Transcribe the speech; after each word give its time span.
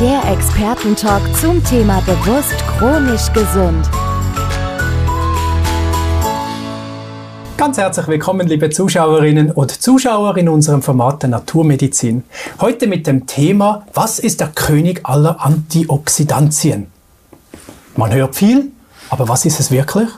Der 0.00 0.22
Expertentalk 0.32 1.20
zum 1.36 1.62
Thema 1.62 2.00
bewusst 2.06 2.56
chronisch 2.78 3.30
gesund. 3.34 3.86
Ganz 7.58 7.76
herzlich 7.76 8.08
willkommen, 8.08 8.48
liebe 8.48 8.70
Zuschauerinnen 8.70 9.50
und 9.50 9.70
Zuschauer 9.70 10.38
in 10.38 10.48
unserem 10.48 10.80
Format 10.80 11.22
der 11.22 11.28
Naturmedizin. 11.28 12.24
Heute 12.62 12.86
mit 12.86 13.06
dem 13.06 13.26
Thema, 13.26 13.84
was 13.92 14.18
ist 14.18 14.40
der 14.40 14.48
König 14.48 15.02
aller 15.02 15.38
Antioxidantien? 15.38 16.86
Man 17.94 18.10
hört 18.10 18.34
viel, 18.34 18.70
aber 19.10 19.28
was 19.28 19.44
ist 19.44 19.60
es 19.60 19.70
wirklich? 19.70 20.08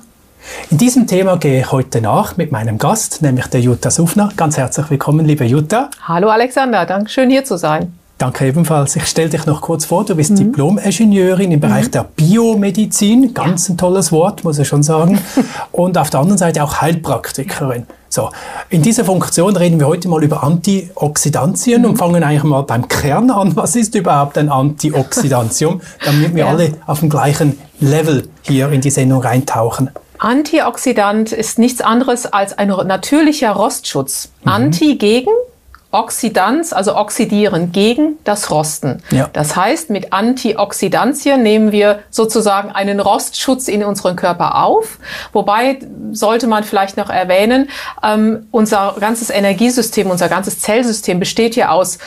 In 0.71 0.79
diesem 0.79 1.09
Thema 1.09 1.39
gehe 1.39 1.63
ich 1.63 1.73
heute 1.73 2.01
nach 2.01 2.37
mit 2.37 2.53
meinem 2.53 2.79
Gast, 2.79 3.21
nämlich 3.21 3.49
der 3.49 3.59
Jutta 3.59 3.91
Suffner. 3.91 4.29
Ganz 4.37 4.57
herzlich 4.57 4.91
willkommen, 4.91 5.27
liebe 5.27 5.45
Jutta. 5.45 5.91
Hallo 6.07 6.29
Alexander, 6.29 6.87
danke 6.87 7.11
schön 7.11 7.31
hier 7.31 7.45
zu 7.45 7.57
sein. 7.57 7.99
Danke 8.23 8.47
ebenfalls. 8.47 8.95
Ich 8.95 9.07
stelle 9.07 9.31
dich 9.31 9.47
noch 9.47 9.61
kurz 9.63 9.85
vor. 9.85 10.05
Du 10.05 10.15
bist 10.15 10.31
mhm. 10.31 10.37
Diplom-Ingenieurin 10.37 11.51
im 11.51 11.59
Bereich 11.59 11.87
mhm. 11.87 11.91
der 11.91 12.05
Biomedizin. 12.05 13.35
Ganz 13.35 13.69
ein 13.69 13.77
tolles 13.77 14.13
Wort, 14.13 14.45
muss 14.45 14.61
ich 14.61 14.69
schon 14.69 14.85
sagen. 14.85 15.19
Und 15.73 15.99
auf 15.99 16.09
der 16.09 16.21
anderen 16.21 16.39
Seite 16.39 16.63
auch 16.63 16.81
Heilpraktikerin. 16.81 17.89
So, 18.09 18.31
in 18.69 18.81
dieser 18.81 19.05
Funktion 19.05 19.57
reden 19.57 19.81
wir 19.81 19.89
heute 19.89 20.07
mal 20.07 20.23
über 20.23 20.45
Antioxidantien 20.45 21.83
mhm. 21.83 21.89
und 21.89 21.97
fangen 21.97 22.23
eigentlich 22.23 22.45
mal 22.45 22.63
beim 22.63 22.87
Kern 22.87 23.29
an. 23.33 23.57
Was 23.57 23.75
ist 23.75 23.97
überhaupt 23.97 24.39
ein 24.39 24.51
Antioxidantium, 24.51 25.81
damit 26.05 26.33
wir 26.37 26.45
ja. 26.45 26.51
alle 26.51 26.75
auf 26.87 27.01
dem 27.01 27.11
gleichen 27.11 27.59
Level 27.81 28.29
hier 28.43 28.71
in 28.71 28.83
die 28.83 28.91
Sendung 28.91 29.21
reintauchen? 29.21 29.91
Antioxidant 30.19 31.33
ist 31.33 31.59
nichts 31.59 31.81
anderes 31.81 32.27
als 32.27 32.57
ein 32.57 32.69
natürlicher 32.69 33.51
Rostschutz. 33.51 34.31
Mhm. 34.45 34.53
Anti 34.53 34.95
gegen 34.95 35.33
Oxidanz, 35.93 36.73
also 36.73 36.97
oxidieren 36.97 37.71
gegen 37.71 38.19
das 38.25 38.51
Rosten. 38.51 39.03
Ja. 39.11 39.29
Das 39.33 39.57
heißt, 39.57 39.91
mit 39.91 40.13
Antioxidantien 40.13 41.43
nehmen 41.43 41.71
wir 41.71 42.01
sozusagen 42.11 42.71
einen 42.71 42.99
Rostschutz 42.99 43.69
in 43.69 43.85
unseren 43.85 44.17
Körper 44.17 44.65
auf. 44.65 44.99
Wobei 45.33 45.79
sollte 46.13 46.47
man 46.47 46.65
vielleicht 46.65 46.97
noch 46.97 47.11
erwähnen, 47.11 47.69
ähm, 48.03 48.47
unser 48.51 48.97
ganzes 48.99 49.29
Energiesystem, 49.29 50.11
unser 50.11 50.31
ganzes 50.31 50.61
Zellsystem 50.61 51.21
besteht 51.21 51.57
ja 51.57 51.71
aus 51.71 51.99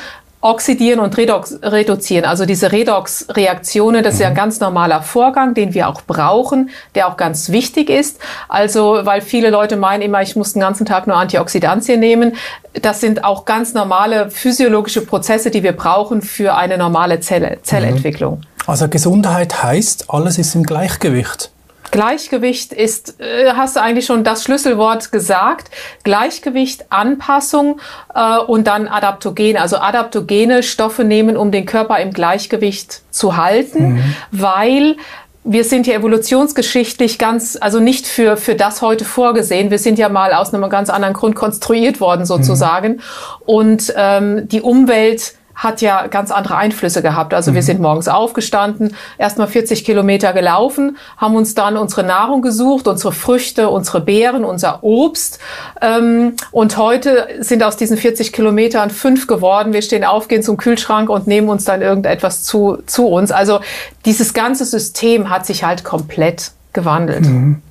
oxidieren 0.45 1.00
und 1.00 1.17
redox, 1.17 1.57
reduzieren. 1.63 2.23
Also 2.23 2.45
diese 2.45 2.72
Redox-Reaktionen, 2.72 4.03
das 4.03 4.16
ist 4.16 4.19
ja 4.19 4.28
ein 4.28 4.33
mhm. 4.33 4.38
ganz 4.38 4.59
normaler 4.59 5.01
Vorgang, 5.01 5.56
den 5.56 5.73
wir 5.73 5.89
auch 5.89 6.03
brauchen, 6.03 6.69
der 6.94 7.07
auch 7.07 7.17
ganz 7.17 7.50
wichtig 7.50 7.89
ist. 7.89 8.19
Also, 8.47 9.00
weil 9.03 9.22
viele 9.22 9.50
Leute 9.50 9.75
meinen 9.75 10.03
immer, 10.03 10.22
ich 10.22 10.35
muss 10.35 10.53
den 10.53 10.59
ganzen 10.59 10.85
Tag 10.85 11.07
nur 11.07 11.17
Antioxidantien 11.17 12.00
nehmen. 12.00 12.35
Das 12.73 13.01
sind 13.01 13.23
auch 13.23 13.45
ganz 13.45 13.73
normale 13.73 14.29
physiologische 14.29 15.01
Prozesse, 15.01 15.50
die 15.50 15.63
wir 15.63 15.72
brauchen 15.72 16.22
für 16.22 16.55
eine 16.55 16.78
normale 16.78 17.19
Zelle, 17.22 17.57
Zellentwicklung. 17.63 18.41
Also 18.67 18.88
Gesundheit 18.88 19.63
heißt, 19.63 20.05
alles 20.09 20.38
ist 20.38 20.53
im 20.53 20.63
Gleichgewicht. 20.63 21.51
Gleichgewicht 21.95 22.73
ist, 22.73 23.22
äh, 23.22 23.53
hast 23.56 23.78
du 23.78 23.81
eigentlich 23.81 24.06
schon 24.06 24.25
das 24.25 24.44
Schlüsselwort 24.44 25.13
gesagt. 25.13 25.72
Gleichgewicht, 26.03 26.88
Anpassung 26.89 27.79
äh, 28.13 28.38
und 28.38 28.67
dann 28.67 28.89
Adaptogen. 28.89 29.56
Also 29.56 29.78
adaptogene 29.78 30.61
Stoffe 30.61 31.05
nehmen, 31.05 31.38
um 31.38 31.51
den 31.51 31.66
Körper 31.66 31.97
im 32.00 32.11
Gleichgewicht 32.11 33.01
zu 33.11 33.38
halten, 33.38 33.94
mhm. 33.94 34.16
weil 34.31 34.97
wir 35.45 35.63
sind 35.63 35.88
ja 35.88 35.94
evolutionsgeschichtlich 35.94 37.17
ganz, 37.17 37.57
also 37.61 37.79
nicht 37.79 38.07
für, 38.07 38.35
für 38.35 38.55
das 38.55 38.81
heute 38.81 39.05
vorgesehen. 39.05 39.72
Wir 39.72 39.79
sind 39.79 39.97
ja 39.97 40.09
mal 40.09 40.34
aus 40.34 40.53
einem 40.53 40.69
ganz 40.69 40.89
anderen 40.89 41.13
Grund 41.13 41.35
konstruiert 41.35 42.01
worden 42.01 42.25
sozusagen. 42.25 42.95
Mhm. 42.95 43.01
Und 43.45 43.94
ähm, 43.95 44.50
die 44.50 44.61
Umwelt 44.61 45.35
hat 45.55 45.81
ja 45.81 46.07
ganz 46.07 46.31
andere 46.31 46.57
Einflüsse 46.57 47.01
gehabt. 47.01 47.33
Also 47.33 47.51
mhm. 47.51 47.55
wir 47.55 47.63
sind 47.63 47.79
morgens 47.81 48.07
aufgestanden, 48.07 48.95
erstmal 49.17 49.47
40 49.47 49.85
Kilometer 49.85 50.33
gelaufen, 50.33 50.97
haben 51.17 51.35
uns 51.35 51.55
dann 51.55 51.77
unsere 51.77 52.03
Nahrung 52.03 52.41
gesucht, 52.41 52.88
unsere 52.88 53.13
Früchte, 53.13 53.69
unsere 53.69 54.01
Beeren, 54.01 54.43
unser 54.43 54.83
Obst. 54.83 55.39
Ähm, 55.81 56.33
und 56.51 56.77
heute 56.77 57.27
sind 57.39 57.63
aus 57.63 57.77
diesen 57.77 57.97
40 57.97 58.33
Kilometern 58.33 58.89
fünf 58.89 59.27
geworden. 59.27 59.73
Wir 59.73 59.81
stehen 59.81 60.03
auf, 60.03 60.27
gehen 60.27 60.43
zum 60.43 60.57
Kühlschrank 60.57 61.09
und 61.09 61.27
nehmen 61.27 61.49
uns 61.49 61.63
dann 61.63 61.81
irgendetwas 61.81 62.43
zu, 62.43 62.79
zu 62.85 63.07
uns. 63.07 63.31
Also 63.31 63.59
dieses 64.05 64.33
ganze 64.33 64.66
System 64.66 65.29
hat 65.29 65.45
sich 65.45 65.63
halt 65.63 65.83
komplett 65.83 66.51
gewandelt. 66.73 67.25
Mhm 67.25 67.61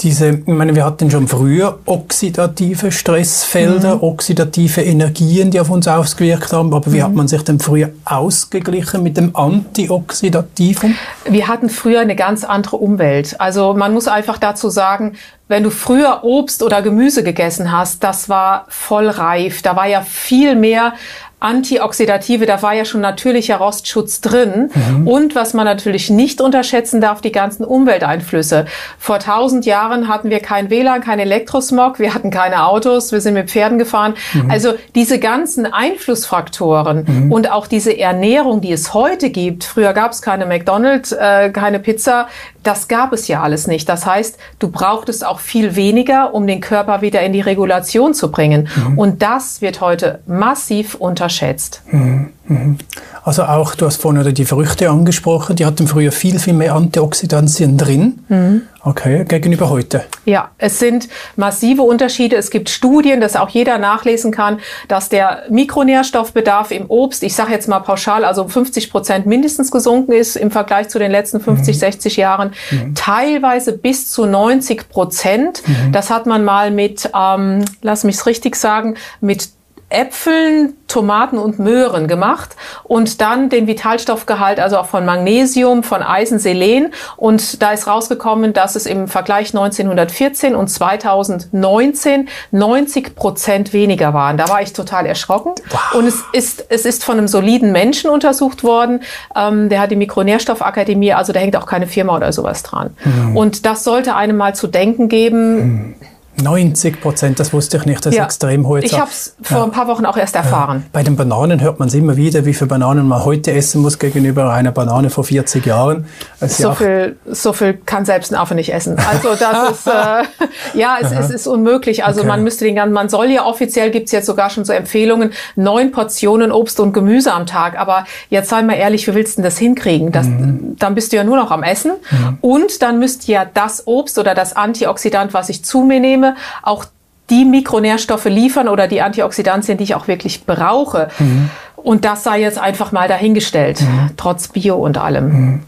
diese, 0.00 0.30
ich 0.30 0.46
meine, 0.46 0.74
wir 0.74 0.84
hatten 0.84 1.10
schon 1.10 1.26
früher 1.26 1.78
oxidative 1.86 2.92
Stressfelder, 2.92 3.96
mhm. 3.96 4.02
oxidative 4.02 4.82
Energien, 4.82 5.50
die 5.50 5.60
auf 5.60 5.70
uns 5.70 5.88
ausgewirkt 5.88 6.52
haben, 6.52 6.72
aber 6.72 6.92
wie 6.92 6.98
mhm. 6.98 7.02
hat 7.04 7.14
man 7.14 7.28
sich 7.28 7.42
denn 7.42 7.58
früher 7.58 7.90
ausgeglichen 8.04 9.02
mit 9.02 9.16
dem 9.16 9.34
Antioxidativen? 9.34 10.96
Wir 11.24 11.48
hatten 11.48 11.68
früher 11.68 12.00
eine 12.00 12.16
ganz 12.16 12.44
andere 12.44 12.76
Umwelt. 12.76 13.40
Also 13.40 13.74
man 13.74 13.92
muss 13.92 14.08
einfach 14.08 14.38
dazu 14.38 14.70
sagen, 14.70 15.14
wenn 15.48 15.62
du 15.62 15.70
früher 15.70 16.24
Obst 16.24 16.62
oder 16.62 16.82
Gemüse 16.82 17.22
gegessen 17.22 17.72
hast, 17.72 18.04
das 18.04 18.28
war 18.28 18.66
voll 18.68 19.08
reif. 19.08 19.62
Da 19.62 19.74
war 19.76 19.86
ja 19.86 20.02
viel 20.02 20.54
mehr 20.54 20.92
Antioxidative, 21.40 22.46
da 22.46 22.62
war 22.62 22.74
ja 22.74 22.84
schon 22.84 23.00
natürlicher 23.00 23.56
Rostschutz 23.56 24.20
drin. 24.20 24.70
Mhm. 24.74 25.06
Und 25.06 25.34
was 25.34 25.54
man 25.54 25.64
natürlich 25.64 26.10
nicht 26.10 26.40
unterschätzen 26.40 27.00
darf, 27.00 27.20
die 27.20 27.30
ganzen 27.30 27.64
Umwelteinflüsse. 27.64 28.66
Vor 28.98 29.20
tausend 29.20 29.64
Jahren 29.64 30.08
hatten 30.08 30.30
wir 30.30 30.40
kein 30.40 30.68
WLAN, 30.68 31.00
kein 31.00 31.20
Elektrosmog, 31.20 32.00
wir 32.00 32.12
hatten 32.14 32.30
keine 32.30 32.66
Autos, 32.66 33.12
wir 33.12 33.20
sind 33.20 33.34
mit 33.34 33.50
Pferden 33.50 33.78
gefahren. 33.78 34.14
Mhm. 34.34 34.50
Also 34.50 34.74
diese 34.94 35.20
ganzen 35.20 35.66
Einflussfaktoren 35.66 37.04
mhm. 37.06 37.32
und 37.32 37.50
auch 37.50 37.68
diese 37.68 37.96
Ernährung, 37.96 38.60
die 38.60 38.72
es 38.72 38.92
heute 38.92 39.30
gibt. 39.30 39.62
Früher 39.62 39.92
gab 39.92 40.12
es 40.12 40.22
keine 40.22 40.44
McDonald's, 40.44 41.12
äh, 41.12 41.50
keine 41.50 41.78
Pizza. 41.78 42.28
Das 42.68 42.86
gab 42.86 43.14
es 43.14 43.28
ja 43.28 43.40
alles 43.42 43.66
nicht. 43.66 43.88
Das 43.88 44.04
heißt, 44.04 44.36
du 44.58 44.70
brauchtest 44.70 45.24
auch 45.24 45.40
viel 45.40 45.74
weniger, 45.74 46.34
um 46.34 46.46
den 46.46 46.60
Körper 46.60 47.00
wieder 47.00 47.22
in 47.22 47.32
die 47.32 47.40
Regulation 47.40 48.12
zu 48.12 48.30
bringen. 48.30 48.68
Mhm. 48.76 48.98
Und 48.98 49.22
das 49.22 49.62
wird 49.62 49.80
heute 49.80 50.18
massiv 50.26 50.94
unterschätzt. 50.94 51.80
Mhm. 51.90 52.28
Mhm. 52.48 52.78
Also 53.22 53.44
auch, 53.44 53.74
du 53.74 53.86
hast 53.86 54.00
vorhin 54.00 54.34
die 54.34 54.44
Früchte 54.44 54.88
angesprochen, 54.90 55.54
die 55.56 55.66
hatten 55.66 55.86
früher 55.86 56.12
viel, 56.12 56.38
viel 56.38 56.54
mehr 56.54 56.74
Antioxidantien 56.74 57.76
drin. 57.76 58.20
Mhm. 58.28 58.62
Okay, 58.82 59.24
gegenüber 59.24 59.68
heute. 59.68 60.04
Ja, 60.24 60.50
es 60.56 60.78
sind 60.78 61.08
massive 61.36 61.82
Unterschiede. 61.82 62.36
Es 62.36 62.50
gibt 62.50 62.70
Studien, 62.70 63.20
dass 63.20 63.36
auch 63.36 63.50
jeder 63.50 63.76
nachlesen 63.76 64.30
kann, 64.30 64.60
dass 64.86 65.10
der 65.10 65.42
Mikronährstoffbedarf 65.50 66.70
im 66.70 66.86
Obst, 66.88 67.22
ich 67.22 67.34
sage 67.34 67.52
jetzt 67.52 67.68
mal 67.68 67.80
pauschal, 67.80 68.24
also 68.24 68.44
um 68.44 68.48
50 68.48 68.90
Prozent 68.90 69.26
mindestens 69.26 69.70
gesunken 69.70 70.12
ist 70.12 70.36
im 70.36 70.50
Vergleich 70.50 70.88
zu 70.88 70.98
den 70.98 71.10
letzten 71.10 71.40
50, 71.40 71.74
mhm. 71.74 71.78
60 71.78 72.16
Jahren, 72.16 72.52
mhm. 72.70 72.94
teilweise 72.94 73.72
bis 73.72 74.10
zu 74.10 74.24
90 74.24 74.88
Prozent. 74.88 75.62
Mhm. 75.66 75.92
Das 75.92 76.08
hat 76.08 76.24
man 76.24 76.44
mal 76.44 76.70
mit, 76.70 77.10
ähm, 77.14 77.64
lass 77.82 78.04
mich 78.04 78.16
es 78.16 78.26
richtig 78.26 78.56
sagen, 78.56 78.94
mit 79.20 79.50
Äpfeln, 79.90 80.74
Tomaten 80.86 81.38
und 81.38 81.58
Möhren 81.58 82.08
gemacht 82.08 82.56
und 82.84 83.20
dann 83.20 83.48
den 83.48 83.66
Vitalstoffgehalt, 83.66 84.60
also 84.60 84.78
auch 84.78 84.86
von 84.86 85.04
Magnesium, 85.04 85.82
von 85.82 86.02
Eisen, 86.02 86.38
Selen. 86.38 86.92
Und 87.16 87.62
da 87.62 87.72
ist 87.72 87.86
rausgekommen, 87.86 88.52
dass 88.52 88.76
es 88.76 88.84
im 88.86 89.08
Vergleich 89.08 89.48
1914 89.48 90.54
und 90.54 90.68
2019 90.68 92.28
90 92.50 93.14
Prozent 93.14 93.72
weniger 93.72 94.12
waren. 94.12 94.36
Da 94.36 94.48
war 94.48 94.60
ich 94.60 94.74
total 94.74 95.06
erschrocken. 95.06 95.54
Wow. 95.70 95.94
Und 95.94 96.06
es 96.06 96.22
ist, 96.32 96.66
es 96.68 96.84
ist 96.84 97.04
von 97.04 97.16
einem 97.16 97.28
soliden 97.28 97.72
Menschen 97.72 98.10
untersucht 98.10 98.64
worden. 98.64 99.00
Ähm, 99.34 99.70
der 99.70 99.80
hat 99.80 99.90
die 99.90 99.96
Mikronährstoffakademie, 99.96 101.14
also 101.14 101.32
da 101.32 101.40
hängt 101.40 101.56
auch 101.56 101.66
keine 101.66 101.86
Firma 101.86 102.16
oder 102.16 102.32
sowas 102.32 102.62
dran. 102.62 102.94
Mhm. 103.04 103.36
Und 103.36 103.66
das 103.66 103.84
sollte 103.84 104.14
einem 104.16 104.36
mal 104.36 104.54
zu 104.54 104.66
denken 104.66 105.08
geben. 105.08 105.56
Mhm 105.56 105.94
90 106.42 107.00
Prozent, 107.00 107.40
das 107.40 107.52
wusste 107.52 107.76
ich 107.76 107.86
nicht, 107.86 108.04
das 108.04 108.14
ja. 108.14 108.22
ist 108.22 108.26
extrem 108.26 108.66
hohe 108.66 108.80
Zahl. 108.80 108.86
Ich 108.86 108.98
habe 108.98 109.10
es 109.10 109.36
vor 109.42 109.58
ja. 109.58 109.64
ein 109.64 109.70
paar 109.70 109.88
Wochen 109.88 110.06
auch 110.06 110.16
erst 110.16 110.34
erfahren. 110.36 110.86
Bei 110.92 111.02
den 111.02 111.16
Bananen 111.16 111.60
hört 111.60 111.78
man 111.78 111.88
es 111.88 111.94
immer 111.94 112.16
wieder, 112.16 112.44
wie 112.44 112.54
viele 112.54 112.68
Bananen 112.68 113.06
man 113.06 113.24
heute 113.24 113.52
essen 113.52 113.82
muss 113.82 113.98
gegenüber 113.98 114.52
einer 114.52 114.72
Banane 114.72 115.10
vor 115.10 115.24
40 115.24 115.66
Jahren. 115.66 116.06
So 116.40 116.72
viel, 116.72 117.16
so 117.26 117.52
viel 117.52 117.74
kann 117.74 118.04
selbst 118.04 118.32
ein 118.32 118.36
Affe 118.36 118.54
nicht 118.54 118.72
essen. 118.72 118.96
Also 118.98 119.34
das 119.34 119.70
ist, 119.78 119.86
äh, 119.86 120.78
ja, 120.78 120.98
es, 121.00 121.12
es, 121.12 121.30
ist 121.30 121.46
unmöglich. 121.46 122.04
Also 122.04 122.20
okay. 122.20 122.28
man 122.28 122.44
müsste 122.44 122.64
den 122.64 122.76
ganzen, 122.76 122.92
man 122.92 123.08
soll 123.08 123.26
ja 123.26 123.44
offiziell, 123.44 123.90
gibt's 123.90 124.12
jetzt 124.12 124.26
sogar 124.26 124.50
schon 124.50 124.64
so 124.64 124.72
Empfehlungen, 124.72 125.32
neun 125.56 125.92
Portionen 125.92 126.52
Obst 126.52 126.80
und 126.80 126.92
Gemüse 126.92 127.32
am 127.32 127.46
Tag. 127.46 127.78
Aber 127.78 128.04
jetzt 128.30 128.50
sei 128.50 128.62
mal 128.62 128.74
ehrlich, 128.74 129.06
wie 129.08 129.14
willst 129.14 129.34
du 129.34 129.42
denn 129.42 129.44
das 129.44 129.58
hinkriegen? 129.58 130.12
Das, 130.12 130.26
mhm. 130.26 130.76
Dann 130.78 130.94
bist 130.94 131.12
du 131.12 131.16
ja 131.16 131.24
nur 131.24 131.36
noch 131.36 131.50
am 131.50 131.62
Essen. 131.62 131.92
Mhm. 132.10 132.38
Und 132.40 132.82
dann 132.82 132.98
müsste 132.98 133.30
ja 133.32 133.44
das 133.44 133.86
Obst 133.86 134.18
oder 134.18 134.34
das 134.34 134.54
Antioxidant, 134.54 135.34
was 135.34 135.48
ich 135.48 135.64
zu 135.64 135.82
mir 135.82 136.00
nehme, 136.00 136.27
auch 136.62 136.84
die 137.30 137.44
Mikronährstoffe 137.44 138.24
liefern 138.24 138.68
oder 138.68 138.88
die 138.88 139.02
Antioxidantien, 139.02 139.76
die 139.78 139.84
ich 139.84 139.94
auch 139.94 140.08
wirklich 140.08 140.46
brauche. 140.46 141.08
Mhm. 141.18 141.50
Und 141.76 142.04
das 142.04 142.24
sei 142.24 142.40
jetzt 142.40 142.58
einfach 142.58 142.92
mal 142.92 143.08
dahingestellt, 143.08 143.82
mhm. 143.82 144.10
trotz 144.16 144.48
Bio 144.48 144.76
und 144.76 144.98
allem. 144.98 145.28
Mhm. 145.28 145.62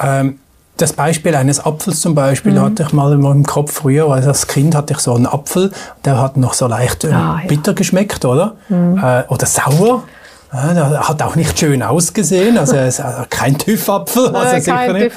Ähm, 0.00 0.38
das 0.76 0.92
Beispiel 0.92 1.34
eines 1.34 1.64
Apfels 1.64 2.00
zum 2.00 2.14
Beispiel 2.14 2.52
mhm. 2.52 2.60
hatte 2.60 2.84
ich 2.84 2.92
mal 2.92 3.12
im 3.12 3.44
Kopf 3.44 3.72
früher, 3.72 4.08
also 4.10 4.28
als 4.28 4.46
Kind 4.46 4.74
hatte 4.74 4.94
ich 4.94 5.00
so 5.00 5.14
einen 5.14 5.26
Apfel, 5.26 5.72
der 6.04 6.20
hat 6.20 6.36
noch 6.36 6.54
so 6.54 6.66
leicht 6.68 7.04
äh, 7.04 7.12
ah, 7.12 7.40
bitter 7.46 7.72
ja. 7.72 7.74
geschmeckt, 7.74 8.24
oder? 8.24 8.56
Mhm. 8.68 8.98
Äh, 9.02 9.24
oder 9.28 9.46
sauer. 9.46 10.04
Ja, 10.52 10.72
der 10.72 11.08
hat 11.08 11.20
auch 11.20 11.36
nicht 11.36 11.58
schön 11.58 11.82
ausgesehen, 11.82 12.56
also 12.56 12.74
er 12.74 12.88
ist 12.88 13.02
kein 13.28 13.58
TÜV-Apfel, 13.58 14.34
also 14.34 14.58
sicher 14.58 14.92
nicht. 14.94 15.16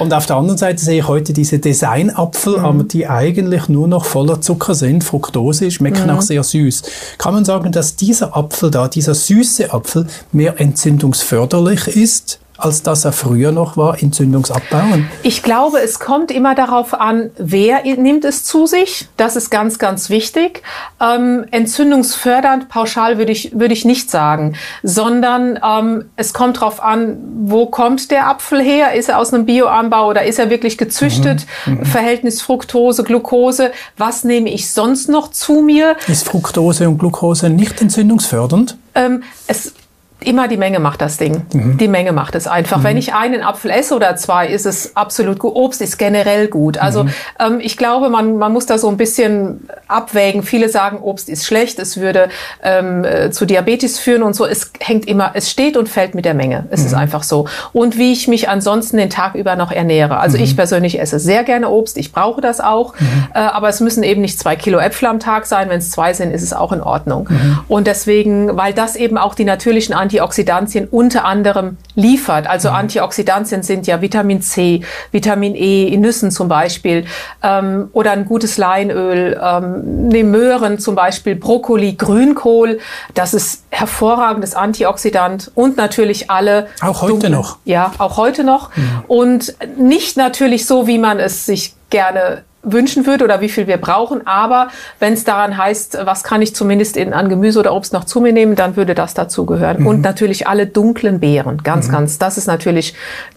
und 0.00 0.12
auf 0.12 0.26
der 0.26 0.36
anderen 0.36 0.58
Seite 0.58 0.82
sehe 0.82 1.00
ich 1.00 1.08
heute 1.08 1.32
diese 1.32 1.60
Design-Apfel, 1.60 2.58
mhm. 2.58 2.88
die 2.88 3.06
eigentlich 3.06 3.68
nur 3.68 3.86
noch 3.86 4.04
voller 4.04 4.40
Zucker 4.40 4.74
sind, 4.74 5.04
Fructose, 5.04 5.70
schmecken 5.70 6.04
mhm. 6.04 6.10
auch 6.10 6.22
sehr 6.22 6.42
süß. 6.42 6.82
Kann 7.18 7.32
man 7.32 7.44
sagen, 7.44 7.70
dass 7.70 7.94
dieser 7.94 8.36
Apfel 8.36 8.72
da, 8.72 8.88
dieser 8.88 9.14
süße 9.14 9.72
Apfel, 9.72 10.08
mehr 10.32 10.60
entzündungsförderlich 10.60 11.86
ist 11.86 12.40
als 12.58 12.82
das 12.82 13.04
er 13.04 13.12
früher 13.12 13.52
noch 13.52 13.76
war, 13.76 14.02
entzündungsabbauend? 14.02 15.06
Ich 15.22 15.44
glaube, 15.44 15.80
es 15.80 16.00
kommt 16.00 16.32
immer 16.32 16.56
darauf 16.56 16.92
an, 16.92 17.30
wer 17.38 17.84
nimmt 17.84 18.24
es 18.24 18.42
zu 18.42 18.66
sich. 18.66 19.08
Das 19.16 19.36
ist 19.36 19.50
ganz, 19.50 19.78
ganz 19.78 20.10
wichtig. 20.10 20.62
Ähm, 21.00 21.44
entzündungsfördernd, 21.52 22.68
pauschal 22.68 23.16
würde 23.16 23.30
ich, 23.30 23.58
würde 23.58 23.74
ich 23.74 23.84
nicht 23.84 24.10
sagen, 24.10 24.56
sondern 24.82 25.58
ähm, 25.64 26.06
es 26.16 26.32
kommt 26.32 26.56
darauf 26.56 26.82
an, 26.82 27.18
wo 27.44 27.66
kommt 27.66 28.10
der 28.10 28.28
Apfel 28.28 28.60
her? 28.60 28.92
Ist 28.94 29.08
er 29.08 29.18
aus 29.18 29.32
einem 29.32 29.46
Bioanbau 29.46 30.08
oder 30.08 30.24
ist 30.24 30.40
er 30.40 30.50
wirklich 30.50 30.76
gezüchtet? 30.76 31.46
Mhm. 31.64 31.74
Mhm. 31.74 31.84
Verhältnis 31.84 32.42
Fructose, 32.42 33.04
Glucose. 33.04 33.70
Was 33.96 34.24
nehme 34.24 34.50
ich 34.50 34.70
sonst 34.70 35.08
noch 35.08 35.30
zu 35.30 35.62
mir? 35.62 35.96
Ist 36.08 36.26
Fructose 36.26 36.88
und 36.88 36.98
Glucose 36.98 37.48
nicht 37.50 37.80
entzündungsfördernd? 37.80 38.76
Ähm, 38.96 39.22
es 39.46 39.74
Immer 40.20 40.48
die 40.48 40.56
Menge 40.56 40.80
macht 40.80 41.00
das 41.00 41.16
Ding. 41.16 41.46
Mhm. 41.52 41.78
Die 41.78 41.86
Menge 41.86 42.10
macht 42.10 42.34
es 42.34 42.48
einfach. 42.48 42.78
Mhm. 42.78 42.84
Wenn 42.84 42.96
ich 42.96 43.14
einen 43.14 43.44
Apfel 43.44 43.70
esse 43.70 43.94
oder 43.94 44.16
zwei, 44.16 44.48
ist 44.48 44.66
es 44.66 44.96
absolut 44.96 45.38
gut. 45.38 45.54
Obst 45.54 45.80
ist 45.80 45.96
generell 45.96 46.48
gut. 46.48 46.76
Also 46.76 47.04
mhm. 47.04 47.10
ähm, 47.38 47.60
ich 47.60 47.76
glaube, 47.76 48.08
man, 48.08 48.36
man 48.36 48.52
muss 48.52 48.66
da 48.66 48.78
so 48.78 48.88
ein 48.88 48.96
bisschen 48.96 49.68
abwägen. 49.86 50.42
Viele 50.42 50.68
sagen, 50.70 50.98
Obst 50.98 51.28
ist 51.28 51.46
schlecht, 51.46 51.78
es 51.78 51.98
würde 51.98 52.30
ähm, 52.64 53.04
äh, 53.04 53.30
zu 53.30 53.46
Diabetes 53.46 54.00
führen 54.00 54.24
und 54.24 54.34
so. 54.34 54.44
Es 54.44 54.72
hängt 54.80 55.06
immer, 55.06 55.30
es 55.34 55.50
steht 55.50 55.76
und 55.76 55.88
fällt 55.88 56.16
mit 56.16 56.24
der 56.24 56.34
Menge. 56.34 56.66
Es 56.70 56.84
ist 56.84 56.92
mhm. 56.92 56.98
einfach 56.98 57.22
so. 57.22 57.46
Und 57.72 57.96
wie 57.96 58.12
ich 58.12 58.26
mich 58.26 58.48
ansonsten 58.48 58.96
den 58.96 59.10
Tag 59.10 59.36
über 59.36 59.54
noch 59.54 59.70
ernähre. 59.70 60.18
Also 60.18 60.36
ich 60.36 60.54
mhm. 60.54 60.56
persönlich 60.56 60.98
esse 60.98 61.20
sehr 61.20 61.44
gerne 61.44 61.68
Obst. 61.68 61.96
Ich 61.96 62.10
brauche 62.10 62.40
das 62.40 62.60
auch. 62.60 62.94
Mhm. 62.98 63.06
Äh, 63.34 63.38
aber 63.38 63.68
es 63.68 63.78
müssen 63.78 64.02
eben 64.02 64.22
nicht 64.22 64.40
zwei 64.40 64.56
Kilo 64.56 64.80
Äpfel 64.80 65.06
am 65.06 65.20
Tag 65.20 65.46
sein. 65.46 65.68
Wenn 65.68 65.78
es 65.78 65.92
zwei 65.92 66.12
sind, 66.12 66.32
ist 66.32 66.42
es 66.42 66.52
auch 66.52 66.72
in 66.72 66.80
Ordnung. 66.80 67.28
Und 67.68 67.86
deswegen, 67.86 68.56
weil 68.56 68.72
das 68.72 68.96
eben 68.96 69.16
auch 69.16 69.36
die 69.36 69.44
natürlichen 69.44 69.94
Antioxidantien 70.08 70.88
unter 70.88 71.26
anderem 71.26 71.76
liefert. 71.94 72.46
Also 72.46 72.70
mhm. 72.70 72.76
Antioxidantien 72.76 73.62
sind 73.62 73.86
ja 73.86 74.00
Vitamin 74.00 74.40
C, 74.40 74.80
Vitamin 75.12 75.54
E 75.54 75.88
in 75.88 76.00
Nüssen 76.00 76.30
zum 76.30 76.48
Beispiel 76.48 77.04
ähm, 77.42 77.90
oder 77.92 78.12
ein 78.12 78.24
gutes 78.24 78.56
Leinöl, 78.56 79.38
ähm, 79.42 80.08
ne 80.08 80.24
Möhren 80.24 80.78
zum 80.78 80.94
Beispiel, 80.94 81.36
Brokkoli, 81.36 81.92
Grünkohl. 81.92 82.78
Das 83.12 83.34
ist 83.34 83.64
hervorragendes 83.68 84.54
Antioxidant 84.54 85.52
und 85.54 85.76
natürlich 85.76 86.30
alle. 86.30 86.68
Auch 86.80 87.02
heute 87.02 87.12
dunklen, 87.12 87.32
noch. 87.32 87.58
Ja, 87.66 87.92
auch 87.98 88.16
heute 88.16 88.44
noch. 88.44 88.74
Mhm. 88.74 89.04
Und 89.08 89.54
nicht 89.76 90.16
natürlich 90.16 90.64
so, 90.64 90.86
wie 90.86 90.98
man 90.98 91.20
es 91.20 91.44
sich 91.44 91.74
gerne 91.90 92.44
wünschen 92.62 93.06
würde 93.06 93.24
oder 93.24 93.40
wie 93.40 93.48
viel 93.48 93.66
wir 93.66 93.76
brauchen. 93.76 94.26
Aber 94.26 94.68
wenn 94.98 95.12
es 95.12 95.24
daran 95.24 95.56
heißt, 95.56 95.98
was 96.04 96.24
kann 96.24 96.42
ich 96.42 96.54
zumindest 96.54 96.96
in, 96.96 97.12
an 97.12 97.28
Gemüse 97.28 97.60
oder 97.60 97.74
Obst 97.74 97.92
noch 97.92 98.04
zu 98.04 98.20
mir 98.20 98.32
nehmen, 98.32 98.56
dann 98.56 98.76
würde 98.76 98.94
das 98.94 99.14
dazu 99.14 99.46
gehören. 99.46 99.80
Mhm. 99.80 99.86
Und 99.86 100.00
natürlich 100.02 100.48
alle 100.48 100.66
dunklen 100.66 101.20
Beeren. 101.20 101.58
Ganz, 101.62 101.88
mhm. 101.88 101.92
ganz. 101.92 102.18
Das 102.18 102.36
ist 102.36 102.46
natürlich 102.46 102.94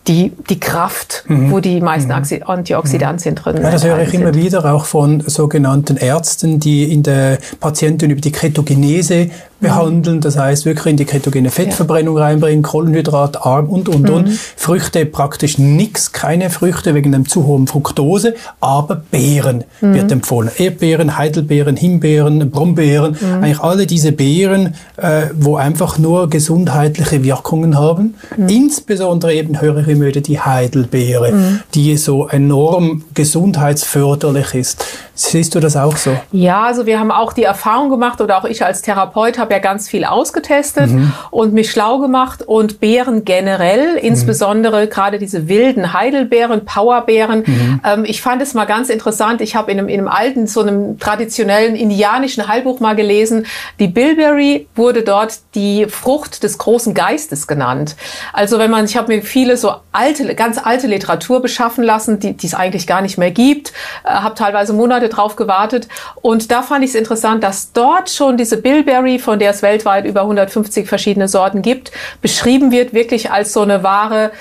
die, 0.08 0.34
die 0.50 0.60
Kraft, 0.60 1.24
mhm. 1.28 1.52
wo 1.52 1.60
die 1.60 1.82
meisten 1.82 2.10
mhm. 2.10 2.44
Antioxidantien 2.46 3.36
drin 3.36 3.58
sind. 3.58 3.64
Ja, 3.64 3.72
das 3.72 3.84
höre 3.84 4.02
ich 4.02 4.10
sind. 4.10 4.22
immer 4.22 4.34
wieder 4.34 4.66
auch 4.74 4.86
von 4.86 5.22
sogenannten 5.22 5.98
Ärzten, 5.98 6.60
die 6.60 6.92
in 6.92 7.04
der 7.04 7.38
Patienten 7.60 8.10
über 8.10 8.22
die 8.22 8.32
Ketogenese 8.32 9.30
behandeln, 9.62 10.20
das 10.20 10.38
heißt 10.38 10.66
wirklich 10.66 10.88
in 10.88 10.98
die 10.98 11.06
ketogene 11.06 11.50
Fettverbrennung 11.50 12.18
ja. 12.18 12.24
reinbringen, 12.24 12.64
Kohlenhydrat, 12.64 13.46
arm 13.46 13.70
und, 13.70 13.88
und, 13.88 14.10
mhm. 14.10 14.16
und. 14.16 14.32
Früchte 14.32 15.06
praktisch 15.06 15.58
nichts, 15.58 16.12
keine 16.12 16.50
Früchte 16.50 16.94
wegen 16.96 17.12
dem 17.12 17.28
zu 17.28 17.46
hohen 17.46 17.68
Fructose, 17.68 18.36
aber 18.60 19.04
Beeren 19.12 19.64
mhm. 19.80 19.94
wird 19.94 20.12
empfohlen. 20.12 20.52
Erdbeeren, 20.58 21.18
Heidelbeeren, 21.18 21.78
Himbeeren, 21.78 22.50
Brombeeren, 22.50 23.16
mhm. 23.20 23.44
eigentlich 23.44 23.60
alle 23.60 23.88
diese 23.88 24.12
Beeren, 24.12 24.76
äh, 24.98 25.28
wo 25.36 25.56
einfach 25.56 25.98
nur 25.98 26.30
gesundheitliche 26.30 27.24
Wirkungen 27.24 27.78
haben. 27.78 28.16
Mhm. 28.36 28.50
Insbesondere 28.50 29.34
eben 29.34 29.62
höre 29.62 29.78
ich 29.78 29.88
immer 29.88 30.06
wieder 30.06 30.22
die 30.22 30.40
Heidelbeere, 30.40 31.32
mhm. 31.32 31.60
die 31.76 31.98
so 31.98 32.28
enorm 32.28 33.04
gesundheitsförderlich 33.14 34.56
ist. 34.56 34.84
Siehst 35.24 35.54
du 35.54 35.60
das 35.60 35.78
auch 35.78 35.98
so? 35.98 36.18
Ja, 36.32 36.64
also 36.64 36.88
wir 36.88 37.00
haben 37.00 37.12
auch 37.12 37.32
die 37.34 37.44
Erfahrung 37.44 37.92
gemacht 37.92 38.22
oder 38.22 38.40
auch 38.40 38.46
ich 38.46 38.66
als 38.66 38.82
Therapeut 38.82 39.38
habe 39.38 39.54
ja 39.54 39.60
ganz 39.60 39.88
viel 39.88 40.04
ausgetestet 40.04 40.90
mhm. 40.90 41.14
und 41.30 41.54
mich 41.54 41.70
schlau 41.70 42.00
gemacht 42.00 42.42
und 42.42 42.80
Beeren 42.80 43.24
generell, 43.24 43.98
insbesondere 43.98 44.86
mhm. 44.86 44.90
gerade 44.90 45.20
diese 45.20 45.48
wilden 45.48 45.94
Heidelbeeren, 45.94 46.66
Powerbeeren. 46.66 47.44
Mhm. 47.46 47.82
Ähm, 47.86 48.06
ich 48.06 48.22
fand 48.22 48.42
es 48.42 48.56
mal 48.56 48.66
ganz 48.66 48.90
interessant. 48.90 49.42
Ich 49.42 49.56
habe 49.56 49.72
in 49.72 49.78
einem, 49.78 49.90
in 49.90 50.00
einem 50.00 50.08
alten, 50.08 50.48
so 50.48 50.62
einem 50.62 50.98
traditionellen 50.98 51.76
indianischen 51.76 52.48
Heilbuch 52.48 52.80
mal 52.80 52.96
gelesen, 52.96 53.46
die 53.80 53.88
Bilberry 53.88 54.68
wurde 54.76 55.04
dort 55.04 55.40
die 55.54 55.86
Frucht 55.88 56.42
des 56.42 56.58
großen 56.58 56.96
Geistes 56.96 57.46
genannt. 57.46 57.96
Also 58.34 58.58
wenn 58.58 58.72
man, 58.72 58.86
ich 58.86 58.98
habe 58.98 59.16
mir 59.16 59.22
viele 59.22 59.56
so 59.56 59.74
alte, 59.92 60.34
ganz 60.34 60.58
alte 60.58 60.88
Literatur 60.88 61.44
beschaffen 61.44 61.84
lassen, 61.84 62.20
die, 62.20 62.34
die 62.34 62.48
es 62.48 62.56
eigentlich 62.56 62.88
gar 62.88 63.02
nicht 63.02 63.20
mehr 63.20 63.32
gibt, 63.32 63.72
äh, 64.04 64.10
habe 64.10 64.34
teilweise 64.34 64.74
Monate 64.74 65.11
drauf 65.12 65.36
gewartet. 65.36 65.88
Und 66.16 66.52
da 66.52 66.62
fand 66.62 66.84
ich 66.84 66.92
es 66.92 66.96
interessant, 66.96 67.44
dass 67.44 67.72
dort 67.74 68.10
schon 68.10 68.38
diese 68.38 68.58
Bilberry, 68.58 69.20
von 69.20 69.40
der 69.40 69.52
es 69.52 69.62
weltweit 69.62 70.06
über 70.06 70.22
150 70.22 70.88
verschiedene 70.88 71.28
Sorten 71.28 71.62
gibt, 71.62 71.92
beschrieben 72.22 72.72
wird, 72.72 72.94
wirklich 72.94 73.32
als 73.32 73.54
so 73.54 73.62
eine 73.62 73.84
wahre 73.84 74.32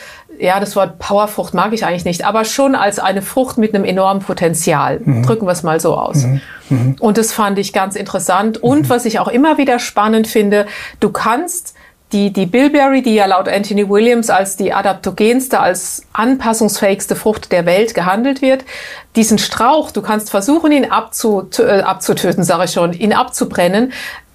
ja, 0.40 0.58
das 0.58 0.74
Wort 0.74 0.98
Powerfrucht 0.98 1.54
mag 1.54 1.72
ich 1.72 1.84
eigentlich 1.84 2.04
nicht, 2.04 2.24
aber 2.24 2.44
schon 2.44 2.74
als 2.74 2.98
eine 2.98 3.20
Frucht 3.20 3.58
mit 3.58 3.74
einem 3.74 3.84
enormen 3.84 4.22
Potenzial. 4.22 5.00
Mhm. 5.04 5.22
Drücken 5.22 5.46
wir 5.46 5.52
es 5.52 5.62
mal 5.62 5.80
so 5.80 5.94
aus. 5.94 6.24
Mhm. 6.24 6.40
Mhm. 6.70 6.96
Und 6.98 7.18
das 7.18 7.32
fand 7.32 7.58
ich 7.58 7.72
ganz 7.72 7.94
interessant. 7.94 8.62
Und 8.62 8.82
mhm. 8.82 8.88
was 8.88 9.04
ich 9.04 9.18
auch 9.18 9.28
immer 9.28 9.58
wieder 9.58 9.78
spannend 9.78 10.26
finde, 10.26 10.66
du 10.98 11.10
kannst 11.10 11.74
die, 12.12 12.32
die 12.32 12.46
Bilberry, 12.46 13.02
die 13.02 13.14
ja 13.14 13.26
laut 13.26 13.48
Anthony 13.48 13.88
Williams 13.88 14.30
als 14.30 14.56
die 14.56 14.72
adaptogenste, 14.72 15.60
als 15.60 16.04
anpassungsfähigste 16.12 17.16
Frucht 17.16 17.52
der 17.52 17.66
Welt 17.66 17.94
gehandelt 17.94 18.42
wird, 18.42 18.64
diesen 19.16 19.38
Strauch, 19.38 19.90
du 19.90 20.02
kannst 20.02 20.30
versuchen, 20.30 20.72
ihn 20.72 20.90
abzut 20.90 21.58
äh, 21.58 21.82
abzutöten, 21.82 22.44
sage 22.44 22.64
ich 22.64 22.72
schon, 22.72 22.92
ihn 22.92 23.12
abzubrennen. 23.12 23.92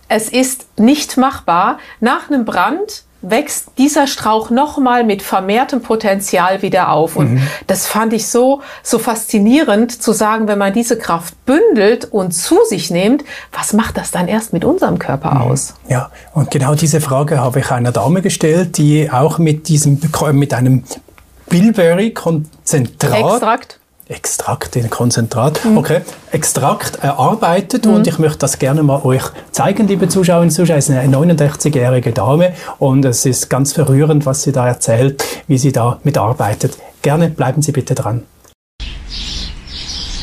Es 0.07 0.29
ist 0.29 0.79
nicht 0.79 1.17
machbar. 1.17 1.79
Nach 1.99 2.29
einem 2.29 2.45
Brand 2.45 3.04
wächst 3.29 3.69
dieser 3.77 4.07
Strauch 4.07 4.49
nochmal 4.49 5.03
mit 5.03 5.21
vermehrtem 5.21 5.81
Potenzial 5.81 6.61
wieder 6.61 6.91
auf. 6.91 7.15
Und 7.15 7.33
mhm. 7.33 7.47
das 7.67 7.87
fand 7.87 8.13
ich 8.13 8.27
so, 8.27 8.61
so 8.83 8.99
faszinierend 8.99 10.01
zu 10.01 10.11
sagen, 10.11 10.47
wenn 10.47 10.57
man 10.57 10.73
diese 10.73 10.97
Kraft 10.97 11.33
bündelt 11.45 12.05
und 12.05 12.31
zu 12.31 12.57
sich 12.67 12.91
nimmt, 12.91 13.23
was 13.51 13.73
macht 13.73 13.97
das 13.97 14.11
dann 14.11 14.27
erst 14.27 14.53
mit 14.53 14.65
unserem 14.65 14.99
Körper 14.99 15.31
mhm. 15.31 15.41
aus? 15.41 15.73
Ja, 15.89 16.11
und 16.33 16.51
genau 16.51 16.75
diese 16.75 17.01
Frage 17.01 17.39
habe 17.39 17.59
ich 17.59 17.71
einer 17.71 17.91
Dame 17.91 18.21
gestellt, 18.21 18.77
die 18.77 19.09
auch 19.11 19.37
mit 19.37 19.67
diesem, 19.67 19.99
mit 20.33 20.53
einem 20.53 20.83
Bilberry-Konzentrat. 21.49 23.65
Extrakt. 24.07 24.75
In 24.75 24.89
Konzentrat. 24.91 25.65
Mhm. 25.65 25.77
Okay, 25.77 26.01
Extrakt 26.31 26.97
erarbeitet 26.97 27.85
mhm. 27.85 27.93
und 27.95 28.07
ich 28.07 28.19
möchte 28.19 28.37
das 28.39 28.59
gerne 28.59 28.83
mal 28.83 29.03
euch 29.03 29.23
zeigen, 29.51 29.87
liebe 29.87 30.07
Zuschauerinnen 30.07 30.49
und 30.49 30.55
Zuschauer. 30.55 30.77
Es 30.77 30.89
ist 30.89 30.95
eine 30.95 31.15
69-jährige 31.15 32.11
Dame 32.11 32.53
und 32.77 33.03
es 33.03 33.25
ist 33.25 33.49
ganz 33.49 33.73
verrührend, 33.73 34.27
was 34.27 34.43
sie 34.43 34.51
da 34.51 34.67
erzählt, 34.67 35.23
wie 35.47 35.57
sie 35.57 35.71
da 35.71 35.99
mitarbeitet. 36.03 36.77
Gerne 37.01 37.29
bleiben 37.29 37.61
Sie 37.61 37.71
bitte 37.71 37.95
dran. 37.95 38.23